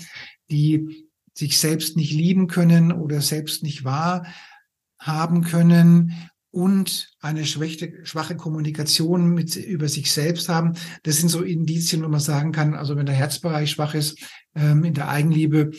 die 0.50 1.06
sich 1.38 1.60
selbst 1.60 1.96
nicht 1.96 2.12
lieben 2.12 2.48
können 2.48 2.91
oder 2.91 3.22
selbst 3.22 3.63
nicht 3.63 3.84
wahrhaben 3.84 5.44
können 5.44 6.29
und 6.50 7.13
eine 7.20 7.46
schwache, 7.46 7.94
schwache 8.03 8.36
Kommunikation 8.36 9.34
mit, 9.34 9.56
über 9.56 9.88
sich 9.88 10.12
selbst 10.12 10.50
haben. 10.50 10.74
Das 11.03 11.17
sind 11.17 11.29
so 11.29 11.44
Indizien, 11.44 12.03
wo 12.03 12.08
man 12.08 12.20
sagen 12.20 12.51
kann, 12.51 12.74
also 12.74 12.96
wenn 12.96 13.06
der 13.06 13.15
Herzbereich 13.15 13.70
schwach 13.70 13.94
ist, 13.94 14.20
ähm, 14.56 14.84
in 14.84 14.96
der 14.96 15.10
Eigenliebe 15.10 15.72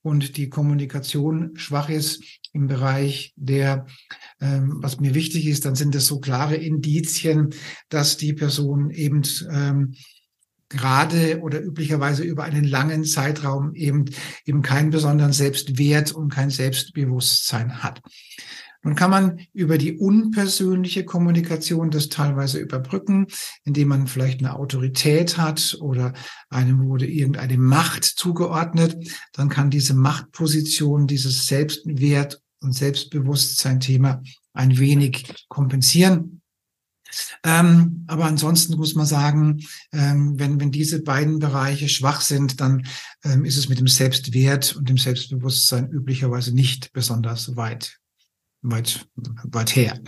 und 0.00 0.36
die 0.36 0.48
Kommunikation 0.48 1.52
schwach 1.56 1.90
ist 1.90 2.22
im 2.54 2.66
Bereich 2.66 3.32
der, 3.36 3.86
ähm, 4.40 4.78
was 4.80 5.00
mir 5.00 5.14
wichtig 5.14 5.46
ist, 5.46 5.64
dann 5.64 5.74
sind 5.74 5.94
das 5.94 6.06
so 6.06 6.20
klare 6.20 6.56
Indizien, 6.56 7.50
dass 7.88 8.16
die 8.16 8.32
Person 8.32 8.90
eben 8.90 9.22
ähm, 9.50 9.94
gerade 10.72 11.40
oder 11.40 11.62
üblicherweise 11.62 12.24
über 12.24 12.44
einen 12.44 12.64
langen 12.64 13.04
Zeitraum 13.04 13.74
eben, 13.74 14.06
eben 14.44 14.62
keinen 14.62 14.90
besonderen 14.90 15.32
Selbstwert 15.32 16.12
und 16.12 16.30
kein 16.30 16.50
Selbstbewusstsein 16.50 17.82
hat. 17.82 18.00
Nun 18.84 18.96
kann 18.96 19.10
man 19.10 19.38
über 19.52 19.78
die 19.78 19.96
unpersönliche 19.96 21.04
Kommunikation 21.04 21.90
das 21.90 22.08
teilweise 22.08 22.58
überbrücken, 22.58 23.28
indem 23.64 23.88
man 23.88 24.08
vielleicht 24.08 24.40
eine 24.40 24.56
Autorität 24.56 25.38
hat 25.38 25.78
oder 25.80 26.12
einem 26.50 26.88
wurde 26.88 27.06
irgendeine 27.06 27.58
Macht 27.58 28.04
zugeordnet. 28.04 28.96
Dann 29.32 29.48
kann 29.48 29.70
diese 29.70 29.94
Machtposition, 29.94 31.06
dieses 31.06 31.46
Selbstwert 31.46 32.42
und 32.60 32.72
Selbstbewusstsein-Thema 32.72 34.20
ein 34.52 34.76
wenig 34.78 35.46
kompensieren. 35.48 36.41
Ähm, 37.44 38.04
aber 38.06 38.24
ansonsten 38.24 38.76
muss 38.76 38.94
man 38.94 39.06
sagen, 39.06 39.62
ähm, 39.92 40.38
wenn, 40.38 40.60
wenn 40.60 40.70
diese 40.70 41.02
beiden 41.02 41.38
Bereiche 41.38 41.88
schwach 41.88 42.20
sind, 42.20 42.60
dann 42.60 42.86
ähm, 43.24 43.44
ist 43.44 43.56
es 43.56 43.68
mit 43.68 43.78
dem 43.78 43.88
Selbstwert 43.88 44.76
und 44.76 44.88
dem 44.88 44.98
Selbstbewusstsein 44.98 45.90
üblicherweise 45.90 46.54
nicht 46.54 46.92
besonders 46.92 47.56
weit, 47.56 47.98
weit, 48.62 49.06
weit 49.16 49.76
her. 49.76 50.00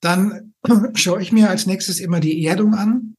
Dann 0.00 0.54
schaue 0.94 1.22
ich 1.22 1.32
mir 1.32 1.50
als 1.50 1.66
nächstes 1.66 2.00
immer 2.00 2.20
die 2.20 2.44
Erdung 2.44 2.74
an. 2.74 3.16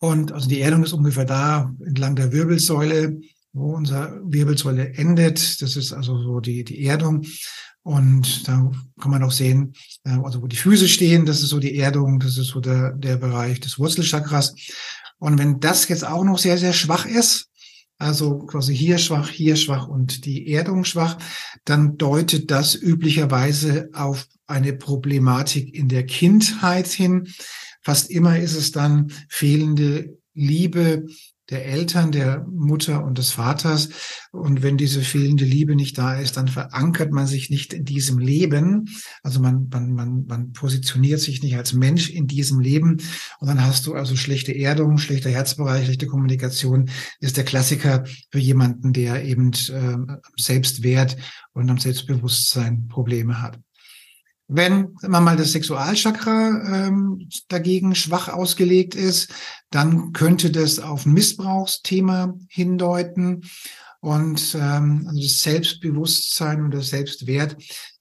Und 0.00 0.32
also 0.32 0.48
die 0.48 0.60
Erdung 0.60 0.84
ist 0.84 0.92
ungefähr 0.92 1.24
da 1.24 1.74
entlang 1.84 2.14
der 2.14 2.32
Wirbelsäule, 2.32 3.20
wo 3.52 3.74
unsere 3.74 4.20
Wirbelsäule 4.24 4.94
endet. 4.94 5.60
Das 5.60 5.76
ist 5.76 5.92
also 5.92 6.22
so 6.22 6.40
die, 6.40 6.62
die 6.62 6.84
Erdung. 6.84 7.26
Und 7.82 8.46
da 8.46 8.70
kann 9.00 9.10
man 9.10 9.22
auch 9.22 9.32
sehen, 9.32 9.72
äh, 10.04 10.10
also 10.10 10.42
wo 10.42 10.46
die 10.46 10.56
Füße 10.56 10.88
stehen, 10.88 11.24
das 11.24 11.42
ist 11.42 11.50
so 11.50 11.58
die 11.58 11.76
Erdung, 11.76 12.20
das 12.20 12.36
ist 12.36 12.48
so 12.48 12.60
der, 12.60 12.92
der 12.92 13.16
Bereich 13.16 13.60
des 13.60 13.78
Wurzelchakras. 13.78 14.54
Und 15.18 15.38
wenn 15.38 15.60
das 15.60 15.88
jetzt 15.88 16.06
auch 16.06 16.24
noch 16.24 16.38
sehr, 16.38 16.58
sehr 16.58 16.72
schwach 16.72 17.06
ist, 17.06 17.48
also 17.98 18.38
quasi 18.38 18.76
hier 18.76 18.98
schwach, 18.98 19.28
hier 19.28 19.56
schwach 19.56 19.88
und 19.88 20.24
die 20.24 20.52
Erdung 20.52 20.84
schwach, 20.84 21.18
dann 21.64 21.98
deutet 21.98 22.50
das 22.50 22.76
üblicherweise 22.76 23.90
auf 23.92 24.28
eine 24.46 24.72
Problematik 24.72 25.74
in 25.74 25.88
der 25.88 26.06
Kindheit 26.06 26.86
hin. 26.86 27.28
Fast 27.82 28.10
immer 28.10 28.38
ist 28.38 28.54
es 28.54 28.70
dann 28.70 29.12
fehlende 29.28 30.16
Liebe, 30.34 31.06
der 31.50 31.66
Eltern, 31.66 32.12
der 32.12 32.44
Mutter 32.50 33.04
und 33.04 33.18
des 33.18 33.32
Vaters. 33.32 33.88
Und 34.32 34.62
wenn 34.62 34.76
diese 34.76 35.00
fehlende 35.00 35.44
Liebe 35.44 35.74
nicht 35.74 35.96
da 35.96 36.18
ist, 36.18 36.36
dann 36.36 36.48
verankert 36.48 37.12
man 37.12 37.26
sich 37.26 37.48
nicht 37.48 37.72
in 37.72 37.84
diesem 37.84 38.18
Leben. 38.18 38.86
Also 39.22 39.40
man, 39.40 39.68
man, 39.70 39.92
man, 39.92 40.26
man 40.26 40.52
positioniert 40.52 41.20
sich 41.20 41.42
nicht 41.42 41.56
als 41.56 41.72
Mensch 41.72 42.10
in 42.10 42.26
diesem 42.26 42.60
Leben. 42.60 42.98
Und 43.40 43.48
dann 43.48 43.64
hast 43.64 43.86
du 43.86 43.94
also 43.94 44.14
schlechte 44.16 44.54
Erdung, 44.54 44.98
schlechter 44.98 45.30
Herzbereich, 45.30 45.84
schlechte 45.86 46.06
Kommunikation. 46.06 46.90
ist 47.20 47.36
der 47.36 47.44
Klassiker 47.44 48.04
für 48.30 48.38
jemanden, 48.38 48.92
der 48.92 49.24
eben 49.24 49.52
äh, 49.52 50.16
Selbstwert 50.36 51.16
und 51.52 51.70
am 51.70 51.78
Selbstbewusstsein 51.78 52.88
Probleme 52.88 53.40
hat. 53.40 53.58
Wenn 54.50 54.94
man 55.06 55.24
mal 55.24 55.36
das 55.36 55.52
Sexualchakra 55.52 56.86
ähm, 56.86 57.28
dagegen 57.48 57.94
schwach 57.94 58.28
ausgelegt 58.28 58.94
ist, 58.94 59.30
dann 59.70 60.14
könnte 60.14 60.50
das 60.50 60.78
auf 60.78 61.04
ein 61.04 61.12
Missbrauchsthema 61.12 62.34
hindeuten. 62.48 63.42
Und 64.00 64.56
ähm, 64.58 65.04
also 65.06 65.20
das 65.20 65.40
Selbstbewusstsein 65.40 66.62
und 66.62 66.72
das 66.72 66.88
Selbstwert, 66.88 67.56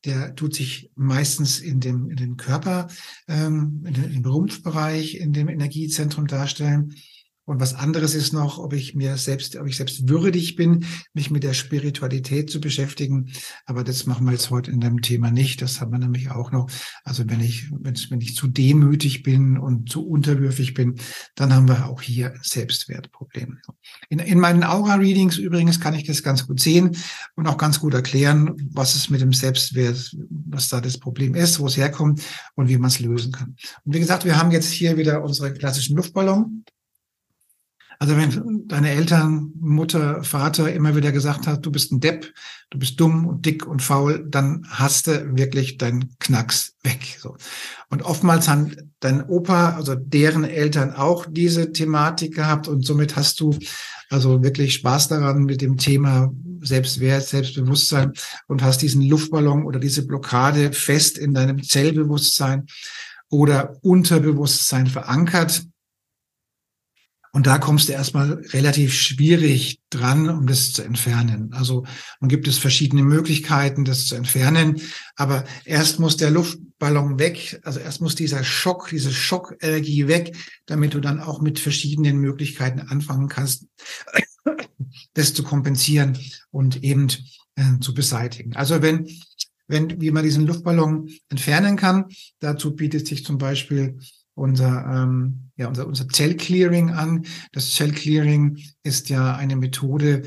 der 0.06 0.36
tut 0.36 0.56
sich 0.56 0.90
meistens 0.96 1.60
in 1.60 1.82
dem, 1.82 2.10
in 2.10 2.16
dem 2.16 2.38
Körper, 2.38 2.88
ähm, 3.28 3.84
in 3.86 3.94
dem, 3.94 4.26
Rumpfbereich, 4.26 5.16
in 5.16 5.34
dem 5.34 5.50
Energiezentrum 5.50 6.28
darstellen. 6.28 6.96
Und 7.48 7.62
was 7.62 7.74
anderes 7.74 8.14
ist 8.14 8.34
noch, 8.34 8.60
ob 8.60 8.74
ich 8.74 8.94
mir 8.94 9.16
selbst, 9.16 9.56
ob 9.56 9.68
ich 9.68 9.78
selbst 9.78 10.10
würdig 10.10 10.58
bin, 10.58 10.86
mich 11.14 11.32
mit 11.32 11.44
der 11.44 11.54
Spiritualität 11.54 12.50
zu 12.50 12.60
beschäftigen. 12.60 13.32
Aber 13.66 13.86
das 13.86 14.06
machen 14.06 14.26
wir 14.26 14.34
jetzt 14.34 14.50
heute 14.50 14.70
in 14.70 14.82
dem 14.82 15.02
Thema 15.02 15.32
nicht. 15.32 15.62
Das 15.62 15.80
haben 15.80 15.94
wir 15.94 15.98
nämlich 15.98 16.30
auch 16.30 16.52
noch. 16.52 16.70
Also 17.06 17.24
wenn 17.30 17.40
ich, 17.40 17.72
wenn 17.72 18.20
ich 18.20 18.36
zu 18.36 18.50
demütig 18.50 19.24
bin 19.24 19.58
und 19.58 19.90
zu 19.90 20.06
unterwürfig 20.06 20.74
bin, 20.74 20.96
dann 21.36 21.54
haben 21.54 21.70
wir 21.70 21.88
auch 21.88 22.02
hier 22.02 22.34
ein 22.34 22.40
Selbstwertproblem. 22.44 23.60
In, 24.10 24.20
in 24.20 24.42
meinen 24.42 24.66
Aura-Readings 24.66 25.38
übrigens 25.38 25.80
kann 25.80 25.94
ich 25.94 26.04
das 26.04 26.24
ganz 26.24 26.48
gut 26.48 26.60
sehen 26.60 26.98
und 27.36 27.48
auch 27.48 27.58
ganz 27.58 27.80
gut 27.80 27.94
erklären, 27.94 28.58
was 28.74 28.94
es 28.96 29.10
mit 29.10 29.22
dem 29.22 29.32
Selbstwert, 29.32 30.14
was 30.28 30.68
da 30.68 30.82
das 30.82 30.98
Problem 30.98 31.34
ist, 31.34 31.62
wo 31.62 31.68
es 31.68 31.78
herkommt 31.78 32.22
und 32.56 32.68
wie 32.68 32.78
man 32.78 32.90
es 32.90 33.00
lösen 33.00 33.32
kann. 33.32 33.56
Und 33.86 33.94
wie 33.94 34.02
gesagt, 34.02 34.26
wir 34.26 34.38
haben 34.38 34.52
jetzt 34.52 34.70
hier 34.70 34.98
wieder 34.98 35.24
unsere 35.24 35.54
klassischen 35.54 35.96
Luftballon. 35.96 36.66
Also 38.00 38.16
wenn 38.16 38.68
deine 38.68 38.92
Eltern, 38.92 39.52
Mutter, 39.60 40.24
Vater 40.24 40.72
immer 40.72 40.96
wieder 40.96 41.12
gesagt 41.12 41.48
hat, 41.48 41.66
du 41.66 41.72
bist 41.72 41.92
ein 41.92 42.00
Depp, 42.00 42.32
du 42.70 42.78
bist 42.78 43.00
dumm 43.00 43.26
und 43.26 43.46
dick 43.46 43.66
und 43.66 43.82
faul, 43.82 44.26
dann 44.30 44.66
hast 44.70 45.08
du 45.08 45.36
wirklich 45.36 45.78
deinen 45.78 46.16
Knacks 46.20 46.76
weg. 46.84 47.18
So. 47.20 47.38
Und 47.90 48.04
oftmals 48.04 48.48
haben 48.48 48.94
dein 49.00 49.24
Opa, 49.24 49.72
also 49.72 49.96
deren 49.96 50.44
Eltern 50.44 50.94
auch 50.94 51.26
diese 51.30 51.72
Thematik 51.72 52.36
gehabt 52.36 52.68
und 52.68 52.86
somit 52.86 53.16
hast 53.16 53.40
du 53.40 53.58
also 54.10 54.44
wirklich 54.44 54.76
Spaß 54.76 55.10
daran 55.10 55.44
mit 55.44 55.62
dem 55.62 55.78
Thema 55.78 56.32
Selbstwert, 56.62 57.28
Selbstbewusstsein 57.28 58.14
und 58.48 58.64
hast 58.64 58.82
diesen 58.82 59.02
Luftballon 59.02 59.66
oder 59.66 59.80
diese 59.80 60.06
Blockade 60.06 60.72
fest 60.72 61.18
in 61.18 61.34
deinem 61.34 61.64
Zellbewusstsein 61.64 62.68
oder 63.30 63.78
Unterbewusstsein 63.82 64.88
verankert. 64.88 65.64
Und 67.38 67.46
da 67.46 67.60
kommst 67.60 67.88
du 67.88 67.94
erstmal 67.94 68.34
relativ 68.52 68.96
schwierig 68.96 69.80
dran, 69.92 70.28
um 70.28 70.48
das 70.48 70.74
zu 70.74 70.82
entfernen. 70.82 71.54
Also 71.54 71.86
man 72.20 72.30
gibt 72.30 72.48
es 72.48 72.58
verschiedene 72.58 73.04
Möglichkeiten, 73.04 73.86
das 73.86 74.08
zu 74.08 74.16
entfernen. 74.16 74.82
Aber 75.16 75.44
erst 75.64 76.00
muss 76.00 76.18
der 76.18 76.32
Luftballon 76.32 77.20
weg. 77.20 77.62
Also 77.64 77.80
erst 77.80 78.02
muss 78.02 78.16
dieser 78.16 78.44
Schock, 78.44 78.90
diese 78.90 79.14
Schockenergie 79.14 80.08
weg, 80.08 80.36
damit 80.66 80.96
du 80.96 81.00
dann 81.00 81.20
auch 81.20 81.40
mit 81.40 81.60
verschiedenen 81.60 82.18
Möglichkeiten 82.18 82.80
anfangen 82.80 83.28
kannst, 83.28 83.68
das 85.14 85.36
zu 85.36 85.44
kompensieren 85.44 86.18
und 86.50 86.84
eben 86.84 87.08
äh, 87.54 87.78
zu 87.82 87.94
beseitigen. 87.94 88.56
Also 88.56 88.82
wenn 88.82 89.08
wenn, 89.68 90.02
wie 90.02 90.12
man 90.12 90.24
diesen 90.24 90.48
Luftballon 90.48 91.10
entfernen 91.30 91.76
kann. 91.76 92.06
Dazu 92.40 92.74
bietet 92.74 93.06
sich 93.06 93.26
zum 93.26 93.38
Beispiel 93.38 94.00
unser, 94.38 94.86
ähm, 94.86 95.50
ja, 95.56 95.68
unser, 95.68 95.88
unser 95.88 96.08
Zellclearing 96.08 96.92
an. 96.92 97.26
Das 97.52 97.74
Zellclearing 97.74 98.60
ist 98.84 99.10
ja 99.10 99.36
eine 99.36 99.56
Methode, 99.56 100.24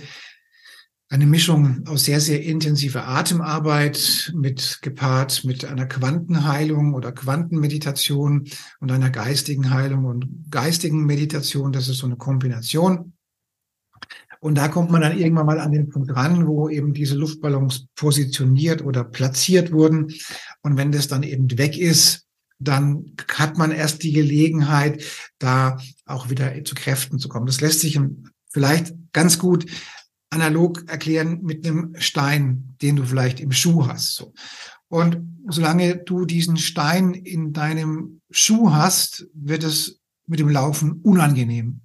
eine 1.09 1.27
Mischung 1.27 1.85
aus 1.87 2.05
sehr, 2.05 2.21
sehr 2.21 2.43
intensiver 2.43 3.07
Atemarbeit 3.07 4.33
mit 4.35 4.79
gepaart 4.83 5.45
mit 5.45 5.65
einer 5.65 5.87
Quantenheilung 5.87 6.95
oder 6.95 7.13
Quantenmeditation 7.13 8.49
und 8.81 8.93
einer 8.93 9.11
geistigen 9.11 9.71
Heilung 9.71 10.05
und 10.05 10.51
geistigen 10.51 11.07
Meditation. 11.07 11.73
Das 11.73 11.89
ist 11.89 11.99
so 11.99 12.07
eine 12.07 12.17
Kombination. 12.17 13.13
Und 14.41 14.57
da 14.57 14.69
kommt 14.69 14.91
man 14.91 15.03
dann 15.03 15.19
irgendwann 15.19 15.47
mal 15.47 15.61
an 15.61 15.73
den 15.73 15.89
Punkt 15.89 16.15
ran, 16.17 16.47
wo 16.47 16.69
eben 16.69 16.95
diese 16.95 17.15
Luftballons 17.15 17.89
positioniert 17.95 18.83
oder 18.83 19.05
platziert 19.05 19.71
wurden. 19.71 20.13
Und 20.63 20.79
wenn 20.79 20.93
das 20.93 21.09
dann 21.09 21.23
eben 21.23 21.59
weg 21.59 21.77
ist, 21.77 22.27
dann 22.61 23.17
hat 23.35 23.59
man 23.59 23.73
erst 23.73 24.03
die 24.03 24.13
Gelegenheit, 24.13 25.03
da 25.39 25.79
auch 26.05 26.31
wieder 26.31 26.63
zu 26.65 26.75
Kräften 26.75 27.19
zu 27.19 27.29
kommen. 27.29 27.47
Das 27.47 27.61
lässt 27.61 27.81
sich 27.81 27.99
vielleicht 28.51 28.95
ganz 29.13 29.39
gut 29.39 29.67
analog 30.31 30.89
erklären 30.89 31.41
mit 31.43 31.67
einem 31.67 31.95
Stein, 31.99 32.77
den 32.83 32.97
du 32.97 33.05
vielleicht 33.05 33.41
im 33.41 33.51
Schuh 33.51 33.89
hast. 33.89 34.15
So. 34.15 34.33
Und 34.89 35.19
solange 35.49 35.97
du 35.97 36.25
diesen 36.25 36.57
Stein 36.57 37.15
in 37.15 37.53
deinem 37.53 38.21
Schuh 38.31 38.71
hast, 38.71 39.27
wird 39.35 39.65
es 39.65 40.01
mit 40.27 40.39
dem 40.39 40.49
Laufen 40.49 41.01
unangenehm. 41.03 41.81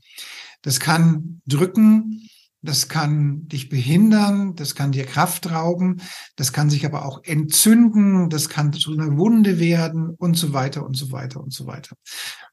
Das 0.62 0.80
kann 0.80 1.42
drücken, 1.46 2.30
das 2.66 2.88
kann 2.88 3.48
dich 3.48 3.70
behindern, 3.70 4.56
das 4.56 4.76
kann 4.76 4.92
dir 4.92 5.06
Kraft 5.06 5.52
rauben, 5.52 6.02
das 6.36 6.52
kann 6.52 6.70
sich 6.70 6.86
aber 6.86 7.06
auch 7.06 7.24
entzünden, 7.24 8.30
das 8.30 8.50
kann 8.50 8.74
zu 8.74 8.94
einer 8.94 9.18
Wunde 9.18 9.60
werden 9.60 10.10
und 10.18 10.38
so 10.38 10.54
weiter 10.54 10.86
und 10.86 10.98
so 10.98 11.12
weiter 11.12 11.42
und 11.42 11.54
so 11.54 11.68
weiter. 11.68 11.96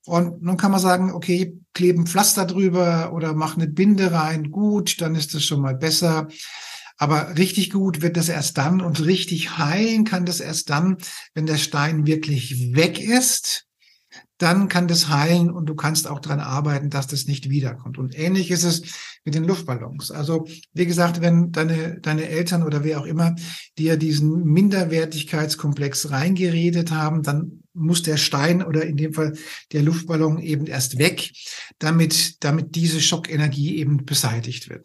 Und 0.04 0.42
nun 0.42 0.56
kann 0.56 0.70
man 0.70 0.80
sagen, 0.80 1.12
okay, 1.12 1.58
kleben 1.74 2.06
Pflaster 2.06 2.44
drüber 2.44 3.12
oder 3.12 3.34
mach 3.34 3.56
eine 3.56 3.68
Binde 3.68 4.12
rein, 4.12 4.50
gut, 4.50 5.00
dann 5.00 5.14
ist 5.14 5.34
das 5.34 5.44
schon 5.44 5.60
mal 5.60 5.74
besser. 5.74 6.28
Aber 6.98 7.36
richtig 7.36 7.70
gut 7.70 8.02
wird 8.02 8.16
das 8.16 8.28
erst 8.28 8.58
dann 8.58 8.80
und 8.80 9.04
richtig 9.04 9.58
heilen 9.58 10.04
kann 10.04 10.24
das 10.24 10.40
erst 10.40 10.70
dann, 10.70 10.98
wenn 11.34 11.46
der 11.46 11.56
Stein 11.56 12.06
wirklich 12.06 12.74
weg 12.74 13.00
ist 13.00 13.66
dann 14.42 14.68
kann 14.68 14.88
das 14.88 15.08
heilen 15.08 15.50
und 15.50 15.66
du 15.66 15.76
kannst 15.76 16.08
auch 16.08 16.18
dran 16.18 16.40
arbeiten, 16.40 16.90
dass 16.90 17.06
das 17.06 17.26
nicht 17.26 17.48
wiederkommt. 17.48 17.96
Und 17.96 18.18
ähnlich 18.18 18.50
ist 18.50 18.64
es 18.64 18.82
mit 19.24 19.36
den 19.36 19.44
Luftballons. 19.44 20.10
Also, 20.10 20.48
wie 20.72 20.86
gesagt, 20.86 21.20
wenn 21.20 21.52
deine, 21.52 22.00
deine 22.00 22.28
Eltern 22.28 22.64
oder 22.64 22.82
wer 22.82 23.00
auch 23.00 23.06
immer 23.06 23.36
dir 23.78 23.96
diesen 23.96 24.42
Minderwertigkeitskomplex 24.44 26.10
reingeredet 26.10 26.90
haben, 26.90 27.22
dann 27.22 27.62
muss 27.72 28.02
der 28.02 28.16
Stein 28.16 28.64
oder 28.64 28.84
in 28.84 28.96
dem 28.96 29.14
Fall 29.14 29.34
der 29.70 29.82
Luftballon 29.82 30.40
eben 30.40 30.66
erst 30.66 30.98
weg, 30.98 31.30
damit, 31.78 32.42
damit 32.44 32.74
diese 32.74 33.00
Schockenergie 33.00 33.76
eben 33.76 34.04
beseitigt 34.04 34.68
wird. 34.68 34.84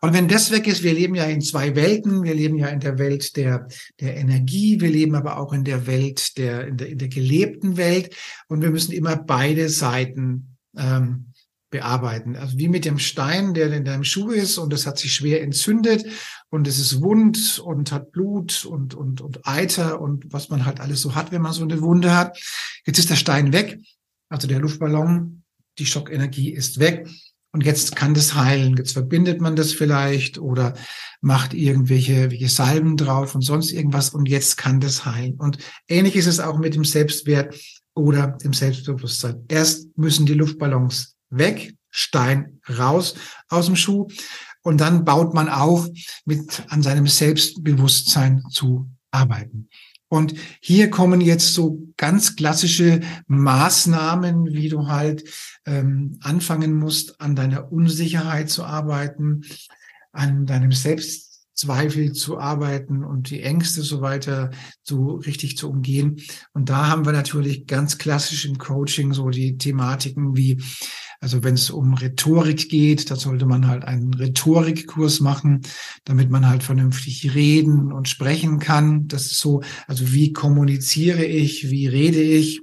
Und 0.00 0.12
wenn 0.12 0.28
das 0.28 0.50
weg 0.50 0.66
ist, 0.66 0.82
wir 0.82 0.92
leben 0.92 1.14
ja 1.14 1.24
in 1.24 1.40
zwei 1.40 1.74
Welten. 1.74 2.22
Wir 2.22 2.34
leben 2.34 2.56
ja 2.56 2.68
in 2.68 2.80
der 2.80 2.98
Welt 2.98 3.36
der, 3.36 3.68
der 4.00 4.16
Energie. 4.16 4.80
Wir 4.80 4.90
leben 4.90 5.14
aber 5.14 5.38
auch 5.38 5.52
in 5.52 5.64
der 5.64 5.86
Welt 5.86 6.36
der, 6.38 6.66
in 6.66 6.76
der, 6.76 6.88
in 6.88 6.98
der 6.98 7.08
gelebten 7.08 7.76
Welt. 7.76 8.14
Und 8.48 8.62
wir 8.62 8.70
müssen 8.70 8.92
immer 8.92 9.16
beide 9.16 9.68
Seiten 9.68 10.56
ähm, 10.76 11.26
bearbeiten. 11.74 12.36
Also 12.36 12.56
wie 12.56 12.68
mit 12.68 12.84
dem 12.84 13.00
Stein, 13.00 13.52
der 13.52 13.72
in 13.72 13.84
deinem 13.84 14.04
Schuh 14.04 14.30
ist 14.30 14.58
und 14.58 14.72
es 14.72 14.86
hat 14.86 14.96
sich 14.96 15.12
schwer 15.12 15.42
entzündet 15.42 16.06
und 16.48 16.68
es 16.68 16.78
ist 16.78 17.02
wund 17.02 17.58
und 17.58 17.90
hat 17.90 18.12
Blut 18.12 18.64
und, 18.64 18.94
und, 18.94 19.20
und 19.20 19.44
Eiter 19.44 20.00
und 20.00 20.32
was 20.32 20.50
man 20.50 20.66
halt 20.66 20.78
alles 20.78 21.00
so 21.00 21.16
hat, 21.16 21.32
wenn 21.32 21.42
man 21.42 21.52
so 21.52 21.64
eine 21.64 21.80
Wunde 21.80 22.16
hat. 22.16 22.38
Jetzt 22.86 23.00
ist 23.00 23.10
der 23.10 23.16
Stein 23.16 23.52
weg, 23.52 23.80
also 24.28 24.46
der 24.46 24.60
Luftballon, 24.60 25.42
die 25.78 25.86
Schockenergie 25.86 26.52
ist 26.52 26.78
weg 26.78 27.08
und 27.54 27.64
jetzt 27.64 27.94
kann 27.94 28.14
das 28.14 28.34
heilen. 28.34 28.76
Jetzt 28.76 28.94
verbindet 28.94 29.40
man 29.40 29.54
das 29.54 29.72
vielleicht 29.72 30.38
oder 30.38 30.74
macht 31.20 31.54
irgendwelche, 31.54 32.14
irgendwelche 32.14 32.48
Salben 32.48 32.96
drauf 32.96 33.36
und 33.36 33.42
sonst 33.42 33.70
irgendwas 33.70 34.10
und 34.10 34.28
jetzt 34.28 34.56
kann 34.56 34.80
das 34.80 35.06
heilen. 35.06 35.34
Und 35.34 35.58
ähnlich 35.86 36.16
ist 36.16 36.26
es 36.26 36.40
auch 36.40 36.58
mit 36.58 36.74
dem 36.74 36.84
Selbstwert 36.84 37.54
oder 37.94 38.36
dem 38.42 38.52
Selbstbewusstsein. 38.52 39.44
Erst 39.46 39.96
müssen 39.96 40.26
die 40.26 40.34
Luftballons 40.34 41.14
weg, 41.30 41.76
Stein 41.90 42.60
raus 42.76 43.14
aus 43.48 43.66
dem 43.66 43.76
Schuh. 43.76 44.08
Und 44.62 44.80
dann 44.80 45.04
baut 45.04 45.32
man 45.32 45.48
auf, 45.48 45.88
mit 46.24 46.64
an 46.70 46.82
seinem 46.82 47.06
Selbstbewusstsein 47.06 48.42
zu 48.50 48.90
arbeiten. 49.12 49.68
Und 50.14 50.34
hier 50.60 50.90
kommen 50.90 51.20
jetzt 51.20 51.54
so 51.54 51.82
ganz 51.96 52.36
klassische 52.36 53.00
Maßnahmen, 53.26 54.54
wie 54.54 54.68
du 54.68 54.86
halt 54.86 55.24
ähm, 55.66 56.18
anfangen 56.22 56.74
musst, 56.74 57.20
an 57.20 57.34
deiner 57.34 57.72
Unsicherheit 57.72 58.48
zu 58.48 58.62
arbeiten, 58.62 59.42
an 60.12 60.46
deinem 60.46 60.70
Selbstzweifel 60.70 62.12
zu 62.12 62.38
arbeiten 62.38 63.02
und 63.02 63.30
die 63.30 63.42
Ängste 63.42 63.82
so 63.82 64.02
weiter 64.02 64.52
so 64.84 65.16
richtig 65.16 65.56
zu 65.56 65.68
umgehen. 65.68 66.20
Und 66.52 66.68
da 66.68 66.86
haben 66.86 67.06
wir 67.06 67.12
natürlich 67.12 67.66
ganz 67.66 67.98
klassisch 67.98 68.44
im 68.44 68.58
Coaching 68.58 69.14
so 69.14 69.30
die 69.30 69.58
Thematiken 69.58 70.36
wie 70.36 70.62
also 71.20 71.42
wenn 71.42 71.54
es 71.54 71.70
um 71.70 71.94
Rhetorik 71.94 72.68
geht, 72.68 73.10
da 73.10 73.16
sollte 73.16 73.46
man 73.46 73.66
halt 73.66 73.84
einen 73.84 74.14
Rhetorikkurs 74.14 75.20
machen, 75.20 75.62
damit 76.04 76.30
man 76.30 76.48
halt 76.48 76.62
vernünftig 76.62 77.34
reden 77.34 77.92
und 77.92 78.08
sprechen 78.08 78.58
kann. 78.58 79.08
Das 79.08 79.26
ist 79.26 79.38
so, 79.38 79.62
also 79.86 80.12
wie 80.12 80.32
kommuniziere 80.32 81.24
ich, 81.24 81.70
wie 81.70 81.86
rede 81.86 82.22
ich. 82.22 82.62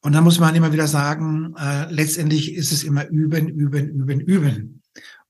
Und 0.00 0.12
dann 0.12 0.24
muss 0.24 0.40
man 0.40 0.54
immer 0.54 0.72
wieder 0.72 0.88
sagen, 0.88 1.54
äh, 1.56 1.90
letztendlich 1.92 2.54
ist 2.54 2.72
es 2.72 2.82
immer 2.82 3.06
üben, 3.08 3.48
üben, 3.48 3.88
üben, 3.90 4.20
üben. 4.20 4.82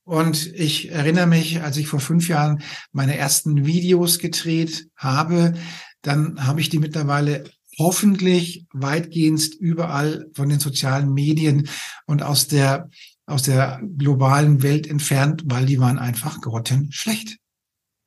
Und 0.04 0.46
ich 0.54 0.90
erinnere 0.90 1.26
mich, 1.26 1.62
als 1.62 1.76
ich 1.76 1.86
vor 1.86 2.00
fünf 2.00 2.28
Jahren 2.28 2.62
meine 2.90 3.16
ersten 3.16 3.66
Videos 3.66 4.18
gedreht 4.18 4.88
habe, 4.96 5.54
dann 6.00 6.44
habe 6.46 6.60
ich 6.60 6.70
die 6.70 6.80
mittlerweile 6.80 7.44
hoffentlich 7.78 8.66
weitgehend 8.72 9.54
überall 9.54 10.26
von 10.34 10.48
den 10.48 10.60
sozialen 10.60 11.12
Medien 11.12 11.68
und 12.06 12.22
aus 12.22 12.48
der, 12.48 12.90
aus 13.26 13.42
der 13.42 13.80
globalen 13.96 14.62
Welt 14.62 14.86
entfernt, 14.86 15.42
weil 15.46 15.66
die 15.66 15.80
waren 15.80 15.98
einfach 15.98 16.40
grottenschlecht. 16.40 17.38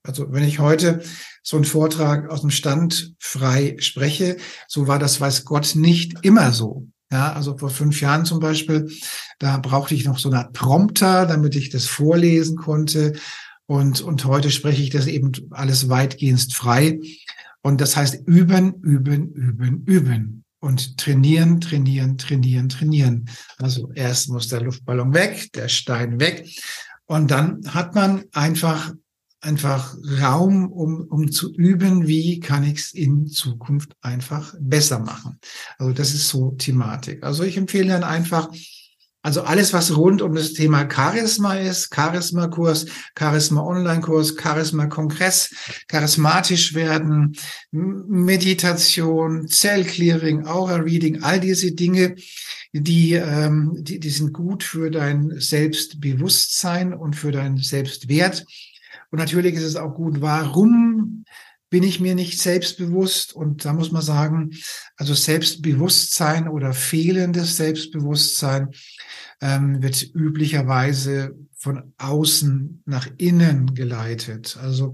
Also 0.04 0.32
wenn 0.32 0.44
ich 0.44 0.60
heute 0.60 1.02
so 1.42 1.58
einen 1.58 1.66
Vortrag 1.66 2.30
aus 2.30 2.42
dem 2.42 2.52
Stand 2.52 3.16
frei 3.20 3.76
spreche, 3.80 4.38
so 4.68 4.88
war 4.88 5.00
das, 5.00 5.20
weiß 5.20 5.46
Gott, 5.46 5.76
nicht 5.76 6.14
immer 6.22 6.52
so. 6.52 6.88
Ja, 7.12 7.34
also 7.34 7.58
vor 7.58 7.70
fünf 7.70 8.02
Jahren 8.02 8.26
zum 8.26 8.40
Beispiel, 8.40 8.92
da 9.40 9.58
brauchte 9.58 9.94
ich 9.94 10.06
noch 10.06 10.18
so 10.18 10.30
eine 10.30 10.40
Art 10.40 10.54
Prompter, 10.54 11.26
damit 11.26 11.56
ich 11.56 11.70
das 11.70 11.86
vorlesen 11.86 12.58
konnte. 12.58 13.14
Und, 13.68 14.02
und 14.02 14.26
heute 14.26 14.52
spreche 14.52 14.82
ich 14.82 14.90
das 14.90 15.08
eben 15.08 15.32
alles 15.52 15.90
weitgehend 15.90 16.54
frei. 16.54 17.00
Und 17.66 17.82
das 17.82 17.98
heißt 17.98 18.28
üben, 18.28 18.76
üben, 18.84 19.34
üben, 19.34 19.84
üben 19.86 20.44
und 20.60 21.00
trainieren, 21.00 21.60
trainieren, 21.60 22.16
trainieren, 22.16 22.70
trainieren. 22.70 23.28
Also 23.58 23.92
erst 23.94 24.30
muss 24.30 24.50
der 24.50 24.62
Luftballon 24.62 25.16
weg, 25.16 25.52
der 25.56 25.68
Stein 25.68 26.20
weg. 26.20 26.48
Und 27.06 27.32
dann 27.32 27.62
hat 27.74 27.96
man 27.96 28.26
einfach, 28.34 28.94
einfach 29.42 29.96
Raum, 30.22 30.72
um, 30.72 31.08
um 31.10 31.32
zu 31.32 31.56
üben, 31.56 32.08
wie 32.08 32.40
kann 32.40 32.64
ich 32.64 32.78
es 32.78 32.94
in 32.94 33.26
Zukunft 33.26 33.96
einfach 34.00 34.54
besser 34.60 35.00
machen. 35.00 35.40
Also 35.80 35.92
das 35.92 36.14
ist 36.14 36.30
so 36.30 36.52
Thematik. 36.52 37.24
Also 37.24 37.42
ich 37.42 37.58
empfehle 37.58 37.88
dann 37.88 38.04
einfach, 38.04 38.52
also 39.26 39.42
alles, 39.42 39.74
was 39.74 39.98
rund 39.98 40.22
um 40.22 40.36
das 40.36 40.54
Thema 40.54 40.88
Charisma 40.88 41.56
ist, 41.56 41.92
Charisma-Kurs, 41.92 42.86
Charisma-Online-Kurs, 43.18 44.36
Charisma-Kongress, 44.38 45.50
charismatisch 45.88 46.76
werden, 46.76 47.36
Meditation, 47.72 49.48
Cell-Clearing, 49.48 50.46
Aura-Reading, 50.46 51.24
all 51.24 51.40
diese 51.40 51.72
Dinge, 51.72 52.18
die, 52.72 53.14
ähm, 53.14 53.72
die, 53.80 54.00
die 54.00 54.12
sind 54.12 54.32
gut 54.32 54.64
für 54.64 54.92
dein 54.92 55.32
Selbstbewusstsein 55.40 56.94
und 56.94 57.16
für 57.16 57.32
dein 57.32 57.58
Selbstwert. 57.58 58.46
Und 59.10 59.18
natürlich 59.18 59.56
ist 59.56 59.64
es 59.64 59.76
auch 59.76 59.96
gut, 59.96 60.22
warum 60.22 61.26
bin 61.72 61.82
ich 61.82 62.00
mir 62.00 62.14
nicht 62.14 62.40
selbstbewusst? 62.40 63.34
Und 63.34 63.66
da 63.66 63.74
muss 63.74 63.92
man 63.92 64.04
sagen, 64.04 64.52
also 64.98 65.16
Selbstbewusstsein 65.16 66.48
oder 66.48 66.74
fehlendes 66.74 67.58
Selbstbewusstsein 67.58 68.70
ähm, 69.42 69.82
wird 69.82 70.04
üblicherweise 70.14 71.36
von 71.58 71.94
außen 71.98 72.84
nach 72.86 73.08
innen 73.18 73.74
geleitet. 73.74 74.58
Also 74.62 74.94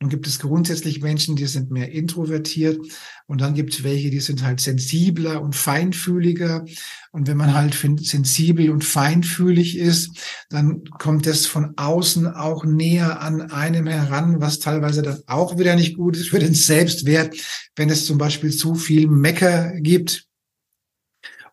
nun 0.00 0.10
gibt 0.10 0.26
es 0.26 0.38
grundsätzlich 0.38 1.00
Menschen, 1.00 1.34
die 1.34 1.46
sind 1.46 1.70
mehr 1.70 1.92
introvertiert 1.92 2.78
und 3.26 3.40
dann 3.40 3.54
gibt 3.54 3.72
es 3.72 3.84
welche, 3.84 4.10
die 4.10 4.20
sind 4.20 4.44
halt 4.44 4.60
sensibler 4.60 5.40
und 5.40 5.56
feinfühliger. 5.56 6.66
Und 7.12 7.26
wenn 7.26 7.38
man 7.38 7.54
halt 7.54 7.74
sensibel 8.00 8.70
und 8.70 8.84
feinfühlig 8.84 9.78
ist, 9.78 10.10
dann 10.50 10.84
kommt 10.84 11.26
es 11.26 11.46
von 11.46 11.72
außen 11.78 12.26
auch 12.26 12.64
näher 12.64 13.22
an 13.22 13.40
einem 13.50 13.86
heran, 13.86 14.40
was 14.42 14.58
teilweise 14.58 15.00
dann 15.02 15.20
auch 15.26 15.58
wieder 15.58 15.74
nicht 15.74 15.96
gut 15.96 16.16
ist 16.16 16.28
für 16.28 16.38
den 16.38 16.54
Selbstwert, 16.54 17.34
wenn 17.76 17.88
es 17.88 18.04
zum 18.04 18.18
Beispiel 18.18 18.50
zu 18.50 18.74
viel 18.74 19.06
Mecker 19.06 19.72
gibt 19.80 20.29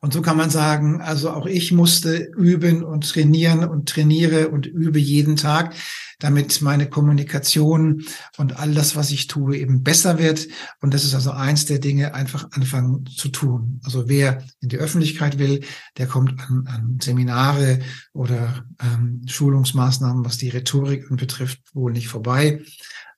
und 0.07 0.13
so 0.13 0.21
kann 0.21 0.37
man 0.37 0.49
sagen, 0.49 1.01
also 1.01 1.31
auch 1.31 1.47
ich 1.47 1.73
musste 1.73 2.31
üben 2.37 2.81
und 2.81 3.09
trainieren 3.09 3.65
und 3.67 3.89
trainiere 3.89 4.47
und 4.47 4.65
übe 4.65 4.99
jeden 4.99 5.35
Tag, 5.35 5.75
damit 6.19 6.61
meine 6.61 6.87
Kommunikation 6.87 8.05
und 8.37 8.57
all 8.57 8.73
das, 8.73 8.95
was 8.95 9.11
ich 9.11 9.27
tue, 9.27 9.57
eben 9.57 9.83
besser 9.83 10.17
wird. 10.17 10.47
Und 10.79 10.93
das 10.93 11.03
ist 11.03 11.13
also 11.13 11.31
eins 11.31 11.65
der 11.65 11.79
Dinge, 11.79 12.13
einfach 12.13 12.47
anfangen 12.51 13.05
zu 13.05 13.27
tun. 13.27 13.81
Also 13.83 14.07
wer 14.07 14.45
in 14.61 14.69
die 14.69 14.77
Öffentlichkeit 14.77 15.39
will, 15.39 15.65
der 15.97 16.07
kommt 16.07 16.39
an, 16.39 16.63
an 16.67 16.99
Seminare 17.03 17.79
oder 18.13 18.63
ähm, 18.81 19.23
Schulungsmaßnahmen, 19.27 20.23
was 20.23 20.37
die 20.37 20.47
Rhetorik 20.47 21.05
betrifft, 21.17 21.59
wohl 21.73 21.91
nicht 21.91 22.07
vorbei 22.07 22.61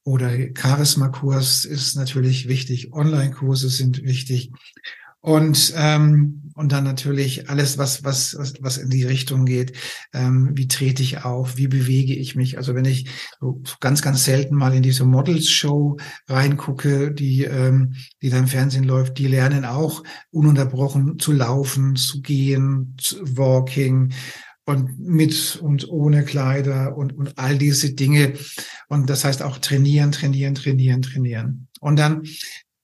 oder 0.04 0.32
Charisma-Kurs 0.58 1.65
ist 1.65 1.95
natürlich 1.95 2.47
wichtig, 2.47 2.93
Online-Kurse 2.93 3.69
sind 3.69 4.02
wichtig. 4.02 4.52
Und, 5.21 5.73
ähm, 5.75 6.48
und 6.60 6.74
dann 6.74 6.84
natürlich 6.84 7.50
alles, 7.50 7.78
was, 7.78 8.04
was, 8.04 8.38
was, 8.38 8.56
was 8.60 8.76
in 8.76 8.89
die 8.89 9.06
Richtung 9.06 9.45
geht. 9.45 9.78
Ähm, 10.12 10.50
wie 10.56 10.67
trete 10.67 11.02
ich 11.02 11.24
auf? 11.24 11.56
Wie 11.56 11.69
bewege 11.69 12.13
ich 12.13 12.36
mich? 12.36 12.58
Also 12.58 12.76
wenn 12.76 12.84
ich 12.84 13.08
so 13.39 13.62
ganz, 13.80 14.02
ganz 14.02 14.26
selten 14.26 14.56
mal 14.56 14.74
in 14.74 14.84
diese 14.84 15.06
Models-Show 15.06 15.95
reingucke, 16.28 17.13
die, 17.13 17.45
ähm, 17.45 17.93
die 18.22 18.30
da 18.30 18.39
im 18.39 18.48
Fernsehen 18.48 18.84
läuft, 18.84 19.19
die 19.19 19.28
lernen 19.28 19.63
auch 19.63 20.04
ununterbrochen 20.32 21.17
zu 21.17 21.32
laufen, 21.32 21.95
zu 21.95 22.22
gehen, 22.22 22.93
zu 22.98 23.38
walking 23.38 24.12
und 24.65 25.00
mit 25.00 25.60
und 25.62 25.88
ohne 25.88 26.26
Kleider 26.26 26.98
und, 26.98 27.15
und 27.15 27.39
all 27.39 27.58
diese 27.58 27.93
Dinge. 27.93 28.34
Und 28.89 29.10
das 29.10 29.24
heißt 29.24 29.43
auch 29.43 29.60
trainieren, 29.60 30.12
trainieren, 30.12 30.56
trainieren, 30.56 31.04
trainieren. 31.04 31.69
Und 31.80 31.98
dann 31.98 32.24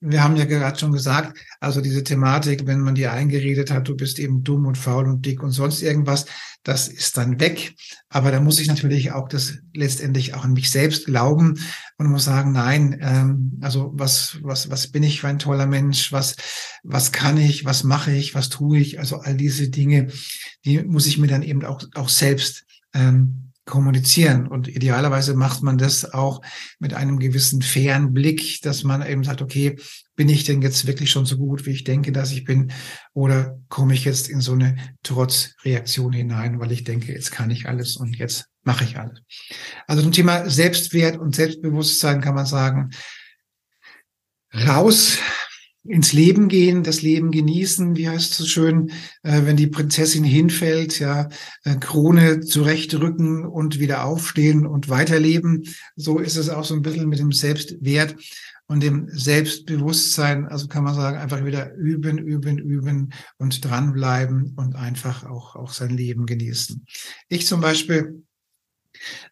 wir 0.07 0.23
haben 0.23 0.35
ja 0.35 0.45
gerade 0.45 0.77
schon 0.77 0.91
gesagt, 0.91 1.37
also 1.59 1.81
diese 1.81 2.03
Thematik, 2.03 2.67
wenn 2.67 2.81
man 2.81 2.95
dir 2.95 3.11
eingeredet 3.11 3.71
hat, 3.71 3.87
du 3.87 3.95
bist 3.95 4.19
eben 4.19 4.43
dumm 4.43 4.65
und 4.65 4.77
faul 4.77 5.05
und 5.05 5.25
dick 5.25 5.41
und 5.41 5.51
sonst 5.51 5.81
irgendwas, 5.81 6.25
das 6.63 6.87
ist 6.87 7.17
dann 7.17 7.39
weg. 7.39 7.75
Aber 8.09 8.31
da 8.31 8.39
muss 8.39 8.59
ich 8.59 8.67
natürlich 8.67 9.11
auch 9.11 9.27
das 9.27 9.59
letztendlich 9.73 10.33
auch 10.33 10.45
an 10.45 10.53
mich 10.53 10.69
selbst 10.69 11.05
glauben 11.05 11.59
und 11.97 12.07
muss 12.07 12.25
sagen, 12.25 12.51
nein, 12.51 12.97
ähm, 13.01 13.59
also 13.61 13.91
was, 13.95 14.37
was, 14.41 14.69
was 14.69 14.87
bin 14.87 15.03
ich 15.03 15.21
für 15.21 15.27
ein 15.27 15.39
toller 15.39 15.67
Mensch? 15.67 16.11
Was, 16.11 16.35
was 16.83 17.11
kann 17.11 17.37
ich? 17.37 17.65
Was 17.65 17.83
mache 17.83 18.11
ich? 18.11 18.35
Was 18.35 18.49
tue 18.49 18.79
ich? 18.79 18.99
Also 18.99 19.17
all 19.17 19.35
diese 19.35 19.69
Dinge, 19.69 20.07
die 20.65 20.83
muss 20.83 21.07
ich 21.07 21.17
mir 21.17 21.27
dann 21.27 21.43
eben 21.43 21.63
auch, 21.65 21.81
auch 21.95 22.09
selbst 22.09 22.65
ähm, 22.93 23.53
kommunizieren. 23.65 24.47
Und 24.47 24.67
idealerweise 24.67 25.33
macht 25.33 25.63
man 25.63 25.77
das 25.77 26.13
auch 26.13 26.41
mit 26.79 26.93
einem 26.93 27.19
gewissen 27.19 27.61
fairen 27.61 28.13
Blick, 28.13 28.61
dass 28.61 28.83
man 28.83 29.05
eben 29.05 29.23
sagt, 29.23 29.41
okay, 29.41 29.77
bin 30.15 30.29
ich 30.29 30.43
denn 30.43 30.61
jetzt 30.61 30.87
wirklich 30.87 31.11
schon 31.11 31.25
so 31.25 31.37
gut, 31.37 31.65
wie 31.65 31.71
ich 31.71 31.83
denke, 31.83 32.11
dass 32.11 32.31
ich 32.31 32.45
bin? 32.45 32.71
Oder 33.13 33.59
komme 33.67 33.93
ich 33.93 34.05
jetzt 34.05 34.29
in 34.29 34.39
so 34.39 34.53
eine 34.53 34.77
Trotzreaktion 35.03 36.13
hinein, 36.13 36.59
weil 36.59 36.71
ich 36.71 36.83
denke, 36.83 37.11
jetzt 37.11 37.31
kann 37.31 37.51
ich 37.51 37.67
alles 37.67 37.97
und 37.97 38.15
jetzt 38.15 38.45
mache 38.63 38.83
ich 38.83 38.97
alles. 38.97 39.19
Also 39.87 40.01
zum 40.03 40.11
Thema 40.11 40.49
Selbstwert 40.49 41.17
und 41.17 41.35
Selbstbewusstsein 41.35 42.21
kann 42.21 42.35
man 42.35 42.45
sagen, 42.45 42.91
raus 44.53 45.17
ins 45.87 46.13
Leben 46.13 46.47
gehen, 46.47 46.83
das 46.83 47.01
Leben 47.01 47.31
genießen, 47.31 47.95
wie 47.95 48.09
heißt 48.09 48.31
es 48.31 48.37
so 48.37 48.45
schön, 48.45 48.91
äh, 49.23 49.41
wenn 49.45 49.55
die 49.55 49.67
Prinzessin 49.67 50.23
hinfällt, 50.23 50.99
ja, 50.99 51.29
äh, 51.63 51.75
Krone 51.75 52.41
zurechtrücken 52.41 53.45
und 53.45 53.79
wieder 53.79 54.03
aufstehen 54.05 54.65
und 54.65 54.89
weiterleben. 54.89 55.63
So 55.95 56.19
ist 56.19 56.37
es 56.37 56.49
auch 56.49 56.63
so 56.63 56.73
ein 56.73 56.81
bisschen 56.81 57.07
mit 57.07 57.19
dem 57.19 57.31
Selbstwert 57.31 58.15
und 58.67 58.81
dem 58.81 59.09
Selbstbewusstsein. 59.11 60.47
Also 60.47 60.67
kann 60.67 60.83
man 60.83 60.95
sagen, 60.95 61.17
einfach 61.17 61.45
wieder 61.45 61.73
üben, 61.75 62.17
üben, 62.17 62.57
üben 62.57 63.13
und 63.37 63.63
dranbleiben 63.63 64.53
und 64.55 64.75
einfach 64.75 65.25
auch, 65.25 65.55
auch 65.55 65.71
sein 65.71 65.91
Leben 65.91 66.25
genießen. 66.25 66.85
Ich 67.29 67.45
zum 67.45 67.61
Beispiel 67.61 68.23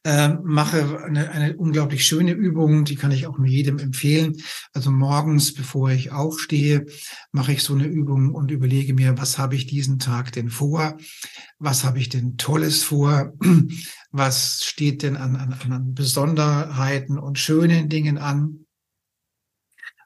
äh, 0.04 0.30
mache 0.43 1.04
eine, 1.04 1.32
eine 1.32 1.58
unglaublich 1.58 2.06
schöne 2.06 2.32
Übung, 2.32 2.86
die 2.86 2.95
kann 2.95 3.12
ich 3.12 3.28
auch 3.28 3.38
nur 3.38 3.47
jedem 3.47 3.80
empfehlen. 3.80 4.36
Also 4.73 4.91
morgens, 4.91 5.54
bevor 5.54 5.91
ich 5.91 6.12
aufstehe, 6.12 6.86
mache 7.32 7.54
ich 7.54 7.63
so 7.63 7.73
eine 7.73 7.86
Übung 7.86 8.34
und 8.34 8.52
überlege 8.52 8.93
mir, 8.93 9.17
was 9.17 9.38
habe 9.38 9.56
ich 9.56 9.65
diesen 9.65 9.99
Tag 9.99 10.32
denn 10.32 10.49
vor? 10.49 10.97
Was 11.60 11.84
habe 11.84 11.99
ich 11.99 12.10
denn 12.10 12.38
Tolles 12.38 12.84
vor? 12.84 13.34
Was 14.15 14.63
steht 14.63 15.02
denn 15.02 15.17
an, 15.17 15.36
an, 15.36 15.54
an 15.71 15.95
Besonderheiten 15.95 17.17
und 17.17 17.39
schönen 17.39 17.89
Dingen 17.89 18.19
an? 18.19 18.63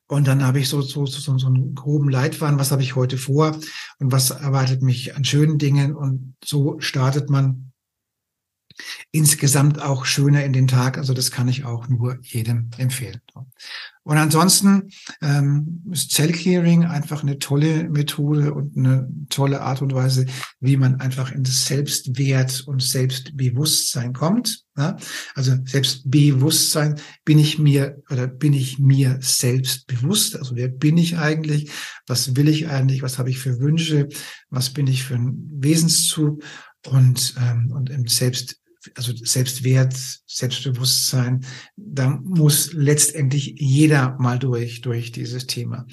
Und 0.07 0.27
dann 0.27 0.45
habe 0.45 0.59
ich 0.59 0.69
so, 0.69 0.81
so, 0.81 1.05
so, 1.05 1.37
so 1.37 1.47
einen 1.47 1.75
groben 1.75 2.09
Leitfaden, 2.09 2.57
was 2.57 2.71
habe 2.71 2.81
ich 2.81 2.95
heute 2.95 3.17
vor 3.17 3.57
und 3.99 4.11
was 4.11 4.31
erwartet 4.31 4.81
mich 4.81 5.15
an 5.15 5.25
schönen 5.25 5.57
Dingen. 5.57 5.95
Und 5.95 6.35
so 6.43 6.79
startet 6.79 7.29
man 7.29 7.66
insgesamt 9.11 9.81
auch 9.81 10.05
schöner 10.05 10.43
in 10.43 10.53
den 10.53 10.67
Tag. 10.67 10.97
Also 10.97 11.13
das 11.13 11.31
kann 11.31 11.47
ich 11.47 11.65
auch 11.65 11.87
nur 11.87 12.17
jedem 12.21 12.69
empfehlen. 12.77 13.21
Und 14.07 14.17
ansonsten 14.17 14.89
ähm, 15.21 15.83
ist 15.91 16.11
Cell-Clearing 16.11 16.85
einfach 16.85 17.23
eine 17.23 17.39
tolle 17.39 17.89
Methode 17.89 18.53
und 18.53 18.77
eine 18.77 19.09
tolle 19.27 19.59
Art 19.59 19.81
und 19.81 19.93
Weise, 19.93 20.25
wie 20.61 20.77
man 20.77 21.01
einfach 21.01 21.33
in 21.33 21.43
das 21.43 21.65
Selbstwert 21.65 22.63
und 22.67 22.81
Selbstbewusstsein 22.81 24.13
kommt. 24.13 24.63
Ja? 24.77 24.95
Also 25.35 25.57
Selbstbewusstsein, 25.65 27.01
bin 27.25 27.37
ich 27.37 27.59
mir 27.59 28.01
oder 28.09 28.27
bin 28.27 28.53
ich 28.53 28.79
mir 28.79 29.17
selbst 29.19 29.87
bewusst? 29.87 30.37
Also 30.37 30.55
wer 30.55 30.69
bin 30.69 30.97
ich 30.97 31.17
eigentlich? 31.17 31.69
Was 32.05 32.37
will 32.37 32.47
ich 32.47 32.69
eigentlich? 32.69 33.01
Was 33.01 33.19
habe 33.19 33.29
ich 33.29 33.39
für 33.39 33.59
Wünsche? 33.59 34.07
Was 34.49 34.69
bin 34.69 34.87
ich 34.87 35.03
für 35.03 35.15
ein 35.15 35.49
Wesenszug? 35.51 36.41
Und, 36.85 37.35
ähm, 37.37 37.71
und 37.73 37.89
im 37.89 38.07
Selbst 38.07 38.61
also 38.95 39.13
Selbstwert, 39.15 39.95
Selbstbewusstsein, 40.25 41.45
da 41.75 42.09
muss 42.09 42.73
letztendlich 42.73 43.55
jeder 43.57 44.17
mal 44.19 44.39
durch, 44.39 44.81
durch 44.81 45.11
dieses 45.11 45.47
Thema. 45.47 45.85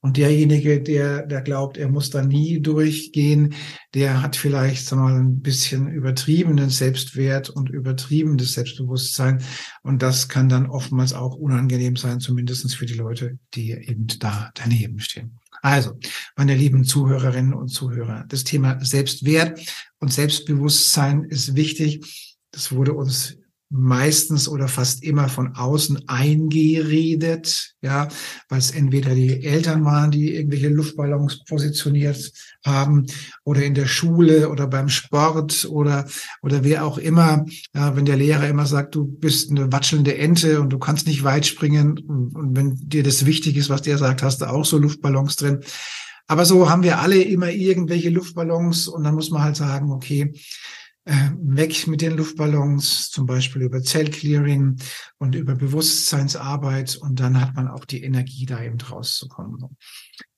Und 0.00 0.16
derjenige, 0.16 0.80
der, 0.80 1.26
der 1.26 1.42
glaubt, 1.42 1.76
er 1.76 1.88
muss 1.88 2.10
da 2.10 2.22
nie 2.22 2.60
durchgehen, 2.60 3.54
der 3.94 4.22
hat 4.22 4.36
vielleicht 4.36 4.86
sag 4.86 4.98
mal, 4.98 5.18
ein 5.18 5.40
bisschen 5.40 5.88
übertriebenen 5.88 6.70
Selbstwert 6.70 7.50
und 7.50 7.68
übertriebenes 7.68 8.52
Selbstbewusstsein. 8.52 9.42
Und 9.82 10.02
das 10.02 10.28
kann 10.28 10.48
dann 10.48 10.66
oftmals 10.66 11.14
auch 11.14 11.34
unangenehm 11.34 11.96
sein, 11.96 12.20
zumindestens 12.20 12.74
für 12.74 12.86
die 12.86 12.94
Leute, 12.94 13.38
die 13.54 13.72
eben 13.72 14.06
da 14.20 14.52
daneben 14.54 15.00
stehen. 15.00 15.40
Also, 15.62 15.98
meine 16.36 16.54
lieben 16.54 16.84
Zuhörerinnen 16.84 17.54
und 17.54 17.68
Zuhörer, 17.68 18.24
das 18.28 18.44
Thema 18.44 18.78
Selbstwert 18.84 19.60
und 19.98 20.12
Selbstbewusstsein 20.12 21.24
ist 21.24 21.54
wichtig. 21.54 22.38
Das 22.50 22.72
wurde 22.72 22.92
uns 22.94 23.37
meistens 23.70 24.48
oder 24.48 24.66
fast 24.66 25.04
immer 25.04 25.28
von 25.28 25.54
außen 25.54 26.08
eingeredet, 26.08 27.74
ja, 27.82 28.08
weil 28.48 28.58
es 28.58 28.70
entweder 28.70 29.14
die 29.14 29.44
Eltern 29.44 29.84
waren, 29.84 30.10
die 30.10 30.34
irgendwelche 30.34 30.68
Luftballons 30.68 31.44
positioniert 31.44 32.32
haben, 32.64 33.06
oder 33.44 33.62
in 33.62 33.74
der 33.74 33.86
Schule 33.86 34.48
oder 34.48 34.66
beim 34.66 34.88
Sport 34.88 35.66
oder 35.70 36.06
oder 36.42 36.64
wer 36.64 36.84
auch 36.84 36.98
immer, 36.98 37.44
ja, 37.74 37.94
wenn 37.94 38.06
der 38.06 38.16
Lehrer 38.16 38.48
immer 38.48 38.66
sagt, 38.66 38.94
du 38.94 39.04
bist 39.04 39.50
eine 39.50 39.70
watschelnde 39.70 40.16
Ente 40.16 40.60
und 40.60 40.70
du 40.70 40.78
kannst 40.78 41.06
nicht 41.06 41.24
weit 41.24 41.46
springen 41.46 41.98
und, 41.98 42.56
wenn 42.56 42.76
dir 42.76 43.02
das 43.02 43.26
wichtig 43.26 43.56
ist, 43.56 43.68
was 43.68 43.82
der 43.82 43.98
sagt, 43.98 44.22
hast 44.22 44.40
du 44.40 44.46
auch 44.46 44.64
so 44.64 44.78
Luftballons 44.78 45.36
drin. 45.36 45.60
Aber 46.26 46.44
so 46.44 46.68
haben 46.68 46.82
wir 46.82 47.00
alle 47.00 47.22
immer 47.22 47.50
irgendwelche 47.50 48.10
Luftballons 48.10 48.88
und 48.88 49.04
dann 49.04 49.14
muss 49.14 49.30
man 49.30 49.42
halt 49.42 49.56
sagen, 49.56 49.90
okay, 49.92 50.32
weg 51.08 51.86
mit 51.86 52.02
den 52.02 52.16
Luftballons, 52.16 53.10
zum 53.10 53.24
Beispiel 53.24 53.62
über 53.62 53.82
Zellclearing 53.82 54.76
und 55.18 55.34
über 55.34 55.54
Bewusstseinsarbeit 55.54 56.96
und 56.96 57.18
dann 57.20 57.40
hat 57.40 57.54
man 57.56 57.68
auch 57.68 57.86
die 57.86 58.02
Energie, 58.02 58.44
da 58.44 58.62
eben 58.62 58.78
rauszukommen. 58.78 59.76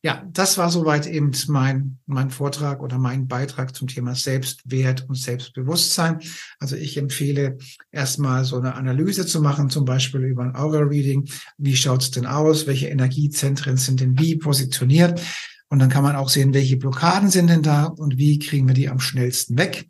Ja, 0.02 0.24
das 0.32 0.56
war 0.56 0.70
soweit 0.70 1.06
eben 1.06 1.32
mein, 1.48 1.98
mein 2.06 2.30
Vortrag 2.30 2.80
oder 2.82 2.98
mein 2.98 3.26
Beitrag 3.26 3.74
zum 3.74 3.88
Thema 3.88 4.14
Selbstwert 4.14 5.06
und 5.08 5.16
Selbstbewusstsein. 5.16 6.20
Also 6.58 6.76
ich 6.76 6.96
empfehle 6.96 7.58
erstmal 7.90 8.44
so 8.44 8.56
eine 8.56 8.76
Analyse 8.76 9.26
zu 9.26 9.42
machen, 9.42 9.68
zum 9.68 9.84
Beispiel 9.84 10.22
über 10.22 10.44
ein 10.44 10.54
Aura-Reading. 10.54 11.28
Wie 11.58 11.76
schaut's 11.76 12.12
denn 12.12 12.26
aus? 12.26 12.66
Welche 12.66 12.88
Energiezentren 12.88 13.76
sind 13.76 14.00
denn 14.00 14.18
wie 14.18 14.36
positioniert? 14.36 15.20
Und 15.68 15.80
dann 15.80 15.90
kann 15.90 16.02
man 16.02 16.16
auch 16.16 16.30
sehen, 16.30 16.54
welche 16.54 16.78
Blockaden 16.78 17.28
sind 17.28 17.48
denn 17.48 17.62
da 17.62 17.84
und 17.84 18.16
wie 18.16 18.38
kriegen 18.38 18.68
wir 18.68 18.74
die 18.74 18.88
am 18.88 19.00
schnellsten 19.00 19.58
weg. 19.58 19.89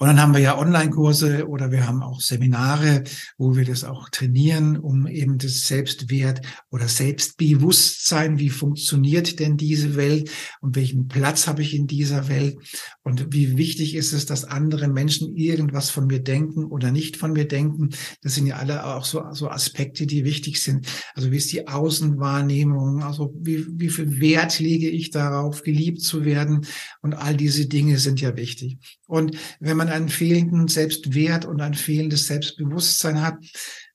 Und 0.00 0.06
dann 0.06 0.18
haben 0.18 0.32
wir 0.32 0.40
ja 0.40 0.56
Online-Kurse 0.56 1.46
oder 1.46 1.72
wir 1.72 1.86
haben 1.86 2.02
auch 2.02 2.22
Seminare, 2.22 3.04
wo 3.36 3.54
wir 3.54 3.66
das 3.66 3.84
auch 3.84 4.08
trainieren, 4.08 4.78
um 4.78 5.06
eben 5.06 5.36
das 5.36 5.66
Selbstwert 5.66 6.40
oder 6.70 6.88
Selbstbewusstsein, 6.88 8.38
wie 8.38 8.48
funktioniert 8.48 9.38
denn 9.40 9.58
diese 9.58 9.96
Welt 9.96 10.30
und 10.62 10.74
welchen 10.74 11.06
Platz 11.06 11.46
habe 11.46 11.60
ich 11.60 11.74
in 11.74 11.86
dieser 11.86 12.30
Welt 12.30 12.56
und 13.02 13.34
wie 13.34 13.58
wichtig 13.58 13.94
ist 13.94 14.14
es, 14.14 14.24
dass 14.24 14.46
andere 14.46 14.88
Menschen 14.88 15.36
irgendwas 15.36 15.90
von 15.90 16.06
mir 16.06 16.20
denken 16.20 16.64
oder 16.64 16.92
nicht 16.92 17.18
von 17.18 17.34
mir 17.34 17.46
denken. 17.46 17.90
Das 18.22 18.36
sind 18.36 18.46
ja 18.46 18.56
alle 18.56 18.86
auch 18.86 19.04
so, 19.04 19.24
so 19.32 19.50
Aspekte, 19.50 20.06
die 20.06 20.24
wichtig 20.24 20.62
sind. 20.62 20.86
Also 21.14 21.30
wie 21.30 21.36
ist 21.36 21.52
die 21.52 21.68
Außenwahrnehmung? 21.68 23.02
Also 23.02 23.34
wie, 23.38 23.66
wie 23.72 23.90
viel 23.90 24.18
Wert 24.18 24.60
lege 24.60 24.88
ich 24.88 25.10
darauf, 25.10 25.62
geliebt 25.62 26.00
zu 26.00 26.24
werden? 26.24 26.66
Und 27.02 27.12
all 27.12 27.36
diese 27.36 27.66
Dinge 27.66 27.98
sind 27.98 28.22
ja 28.22 28.34
wichtig. 28.34 28.78
Und 29.06 29.36
wenn 29.58 29.76
man 29.76 29.89
einen 29.90 30.08
fehlenden 30.08 30.68
Selbstwert 30.68 31.44
und 31.44 31.60
ein 31.60 31.74
fehlendes 31.74 32.26
Selbstbewusstsein 32.26 33.22
hat, 33.22 33.38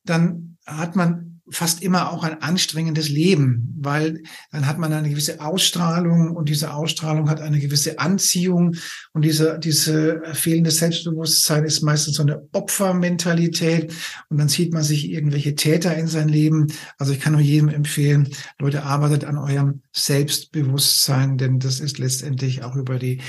dann 0.03 0.57
hat 0.65 0.95
man 0.95 1.35
fast 1.49 1.83
immer 1.83 2.11
auch 2.11 2.23
ein 2.23 2.41
anstrengendes 2.41 3.09
Leben, 3.09 3.75
weil 3.79 4.23
dann 4.51 4.65
hat 4.65 4.79
man 4.79 4.91
eine 4.91 5.09
gewisse 5.09 5.41
Ausstrahlung 5.41 6.35
und 6.35 6.49
diese 6.49 6.73
Ausstrahlung 6.73 7.29
hat 7.29 7.39
eine 7.39 7.59
gewisse 7.59 7.99
Anziehung 7.99 8.75
und 9.13 9.23
diese, 9.23 9.59
diese 9.59 10.21
fehlende 10.33 10.71
Selbstbewusstsein 10.71 11.63
ist 11.63 11.83
meistens 11.83 12.15
so 12.15 12.23
eine 12.23 12.47
Opfermentalität 12.51 13.93
und 14.29 14.39
dann 14.39 14.49
zieht 14.49 14.73
man 14.73 14.83
sich 14.83 15.11
irgendwelche 15.11 15.53
Täter 15.53 15.95
in 15.95 16.07
sein 16.07 16.29
Leben. 16.29 16.67
Also 16.97 17.13
ich 17.13 17.19
kann 17.19 17.33
nur 17.33 17.41
jedem 17.41 17.69
empfehlen, 17.69 18.29
Leute, 18.59 18.83
arbeitet 18.83 19.25
an 19.25 19.37
eurem 19.37 19.81
Selbstbewusstsein, 19.91 21.37
denn 21.37 21.59
das 21.59 21.79
ist 21.79 21.99
letztendlich 21.99 22.63
auch 22.63 22.75
über 22.75 22.97
die 22.97 23.21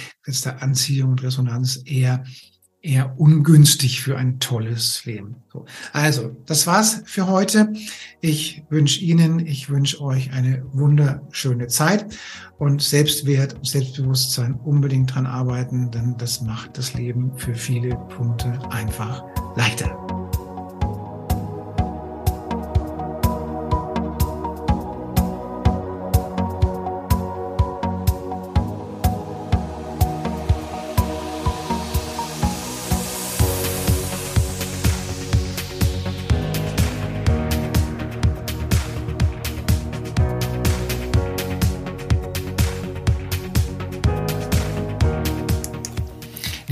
Anziehung 0.59 1.11
und 1.11 1.23
Resonanz 1.23 1.83
eher 1.85 2.25
eher 2.87 3.19
ungünstig 3.19 4.01
für 4.01 4.17
ein 4.17 4.39
tolles 4.39 5.05
Leben. 5.05 5.37
So. 5.53 5.67
Also, 5.93 6.37
das 6.47 6.67
war's 6.67 7.03
für 7.05 7.27
heute. 7.27 7.73
Ich 8.21 8.63
wünsche 8.71 9.01
Ihnen, 9.01 9.45
ich 9.45 9.69
wünsche 9.69 10.01
euch 10.01 10.33
eine 10.33 10.65
wunderschöne 10.73 11.67
Zeit 11.67 12.07
und 12.59 12.81
Selbstwert 12.81 13.55
und 13.55 13.67
Selbstbewusstsein 13.67 14.55
unbedingt 14.55 15.15
dran 15.15 15.27
arbeiten, 15.27 15.91
denn 15.91 16.17
das 16.17 16.41
macht 16.41 16.79
das 16.79 16.95
Leben 16.95 17.37
für 17.37 17.55
viele 17.55 17.97
Punkte 18.09 18.59
einfach 18.71 19.25
leichter. 19.57 20.26